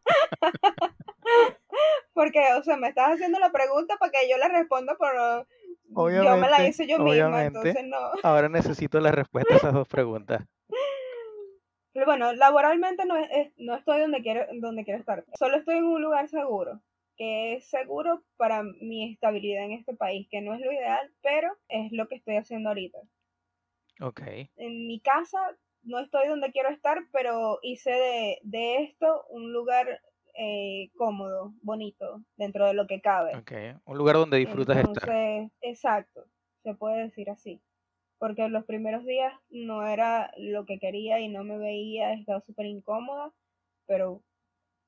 [2.14, 5.48] Porque, o sea, me estás haciendo la pregunta para que yo la responda, pero yo
[5.88, 5.96] me
[6.50, 7.70] la Obviamente, hice yo misma, obviamente.
[7.70, 7.98] entonces no.
[8.24, 10.44] Ahora necesito la respuesta a esas dos preguntas.
[11.94, 15.26] Pero bueno, laboralmente no, es- no estoy donde quiero, donde quiero estar.
[15.38, 16.82] Solo estoy en un lugar seguro,
[17.18, 21.52] que es seguro para mi estabilidad en este país, que no es lo ideal, pero
[21.68, 23.00] es lo que estoy haciendo ahorita.
[24.02, 24.22] Ok,
[24.58, 25.38] En mi casa
[25.84, 30.02] no estoy donde quiero estar, pero hice de, de esto un lugar
[30.36, 33.36] eh, cómodo, bonito, dentro de lo que cabe.
[33.36, 33.52] ok.
[33.86, 35.10] Un lugar donde disfrutas estar.
[35.10, 36.26] Entonces, exacto,
[36.64, 37.62] se puede decir así.
[38.20, 42.68] Porque los primeros días no era lo que quería y no me veía, estaba súper
[42.68, 43.34] incómoda,
[43.88, 44.22] pero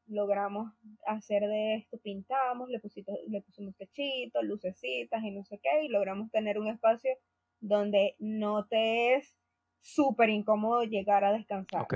[0.06, 0.74] logramos
[1.08, 5.88] hacer de esto, pintamos, le, pusito- le pusimos techitos, lucecitas y no sé qué, y
[5.88, 7.18] logramos tener un espacio
[7.62, 9.34] donde no te es
[9.80, 11.84] súper incómodo llegar a descansar.
[11.84, 11.96] Ok,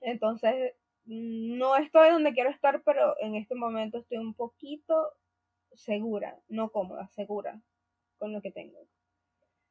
[0.00, 0.74] Entonces,
[1.04, 5.12] no estoy donde quiero estar, pero en este momento estoy un poquito
[5.72, 7.60] segura, no cómoda, segura
[8.18, 8.78] con lo que tengo.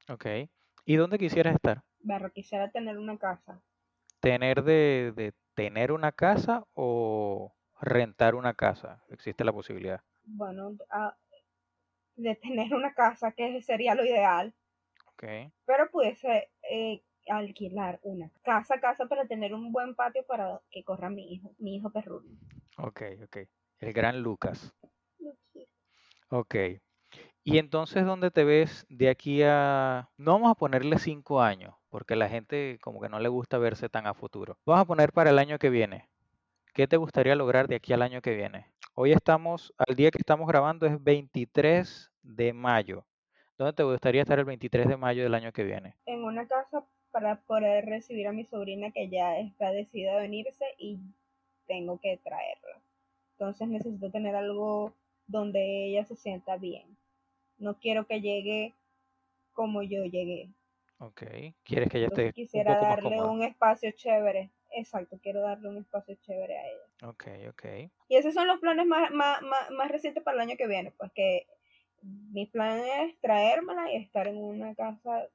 [0.10, 0.26] Ok.
[0.86, 1.84] ¿Y dónde quisieras estar?
[2.00, 3.62] Barro, quisiera tener una casa.
[4.20, 9.04] ¿Tener de, de tener una casa o rentar una casa?
[9.10, 10.02] Existe la posibilidad.
[10.24, 11.16] Bueno, a-
[12.16, 14.54] de tener una casa, que sería lo ideal,
[15.14, 15.24] Ok,
[15.66, 21.10] pero pudiese eh, alquilar una casa, casa para tener un buen patio para que corra
[21.10, 22.30] mi hijo, mi hijo perruno.
[22.78, 23.38] ok, ok.
[23.80, 24.74] El gran Lucas.
[26.30, 26.56] Ok.
[27.44, 30.12] Y entonces, ¿dónde te ves de aquí a...
[30.18, 33.90] No vamos a ponerle cinco años, porque la gente como que no le gusta verse
[33.90, 34.60] tan a futuro.
[34.64, 36.08] Vamos a poner para el año que viene.
[36.76, 38.68] ¿Qué te gustaría lograr de aquí al año que viene?
[38.94, 43.06] Hoy estamos, al día que estamos grabando es 23 de mayo.
[43.58, 45.96] ¿Dónde te gustaría estar el 23 de mayo del año que viene?
[46.06, 50.66] En una casa para poder recibir a mi sobrina que ya está decidida a venirse
[50.78, 51.00] y
[51.66, 52.82] tengo que traerla.
[53.32, 54.94] Entonces necesito tener algo
[55.26, 57.01] donde ella se sienta bien.
[57.62, 58.74] No quiero que llegue
[59.54, 60.50] como yo llegué.
[60.98, 61.24] Ok.
[61.64, 64.52] ¿Quieres que ella esté Entonces quisiera un poco más darle un espacio chévere.
[64.72, 67.10] Exacto, quiero darle un espacio chévere a ella.
[67.10, 67.66] Ok, ok.
[68.10, 70.92] Y esos son los planes más, más, más, más recientes para el año que viene,
[70.98, 71.46] pues que
[72.02, 75.28] mi plan es traérmela y estar en una casa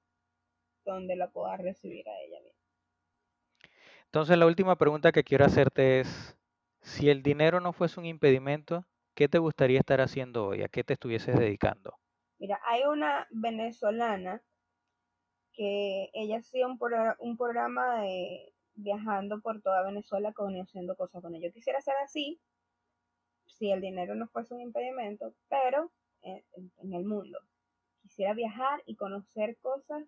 [0.84, 2.54] donde la pueda recibir a ella bien.
[4.06, 6.36] Entonces la última pregunta que quiero hacerte es,
[6.80, 10.62] si el dinero no fuese un impedimento, ¿qué te gustaría estar haciendo hoy?
[10.62, 11.98] ¿A qué te estuvieses dedicando?
[12.38, 14.42] Mira, hay una venezolana
[15.52, 21.22] que ella hacía un, pro- un programa de viajando por toda Venezuela conociendo cosas.
[21.22, 22.38] Bueno, yo quisiera ser así,
[23.46, 25.90] si el dinero no fuese un impedimento, pero
[26.22, 26.44] en,
[26.82, 27.38] en- el mundo.
[28.02, 30.04] Quisiera viajar y conocer cosas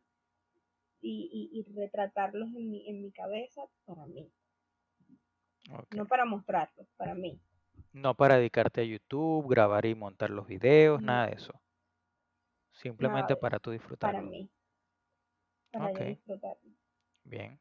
[1.01, 4.31] y, y- y retratarlos en mi, en mi cabeza para mí,
[5.91, 7.41] no para mostrarlos, para mí.
[7.93, 11.61] No para dedicarte a YouTube, grabar y montar los videos, nada de eso.
[12.79, 13.70] Simplemente para tú
[14.01, 14.22] Para disfrutarlo.
[14.22, 14.51] mí,
[15.72, 16.72] para yo disfrutarlo.
[17.24, 17.61] Bien.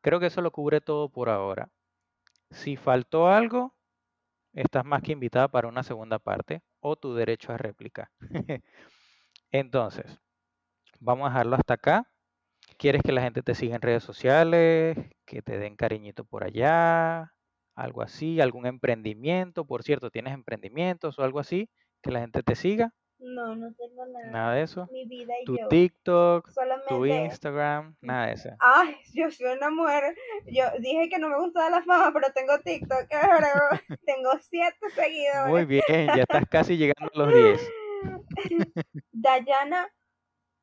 [0.00, 1.70] Creo que eso lo cubre todo por ahora.
[2.50, 3.74] Si faltó algo,
[4.52, 8.10] estás más que invitada para una segunda parte o tu derecho a réplica.
[9.50, 10.20] Entonces,
[11.00, 12.12] vamos a dejarlo hasta acá.
[12.78, 14.96] ¿Quieres que la gente te siga en redes sociales?
[15.26, 17.32] Que te den cariñito por allá,
[17.74, 19.66] algo así, algún emprendimiento.
[19.66, 21.70] Por cierto, ¿tienes emprendimientos o algo así?
[22.02, 22.94] Que la gente te siga.
[23.18, 24.30] No, no tengo nada.
[24.30, 24.88] Nada de eso.
[24.92, 25.68] Mi vida y Tu yo.
[25.68, 28.50] TikTok, tu Solamente Instagram, nada de eso.
[28.58, 30.14] Ay, yo soy una mujer.
[30.46, 33.06] Yo dije que no me gustaba la fama, pero tengo TikTok.
[33.22, 35.48] ahora tengo siete seguidores.
[35.48, 37.70] Muy bien, ya estás casi llegando a los 10.
[39.12, 39.88] Dayana,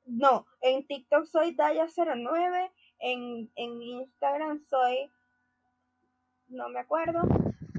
[0.06, 5.12] no, en TikTok soy Daya09, en, en Instagram soy,
[6.48, 7.22] no me acuerdo,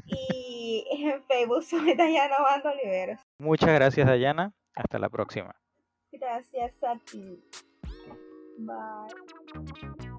[0.06, 3.20] y en Facebook soy Dayana Bando Oliveros.
[3.38, 4.52] Muchas gracias, Dayana.
[4.74, 5.54] Hasta la próxima.
[6.12, 7.42] Gracias a ti.
[8.58, 10.14] Bye.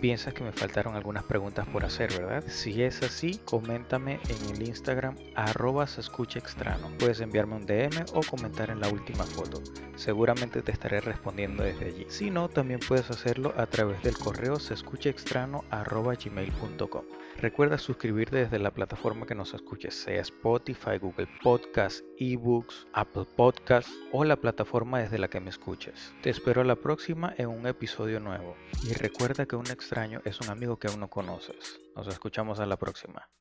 [0.00, 2.42] Piensas que me faltaron algunas preguntas por hacer, ¿verdad?
[2.46, 6.90] Si es así, coméntame en el Instagram arroba se escucha extraño.
[6.98, 9.62] Puedes enviarme un DM o comentar en la última foto.
[9.96, 12.06] Seguramente te estaré respondiendo desde allí.
[12.08, 17.04] Si no, también puedes hacerlo a través del correo se escucha extraño arroba gmail.com.
[17.40, 23.88] Recuerda suscribirte desde la plataforma que nos escuches, sea Spotify, Google Podcast, eBooks, Apple Podcast
[24.12, 26.12] o la plataforma desde la que me escuches.
[26.20, 28.56] Te espero a la próxima en un episodio nuevo.
[28.86, 31.80] Y recuerda que un extraño es un amigo que aún no conoces.
[31.96, 33.30] Nos escuchamos a la próxima.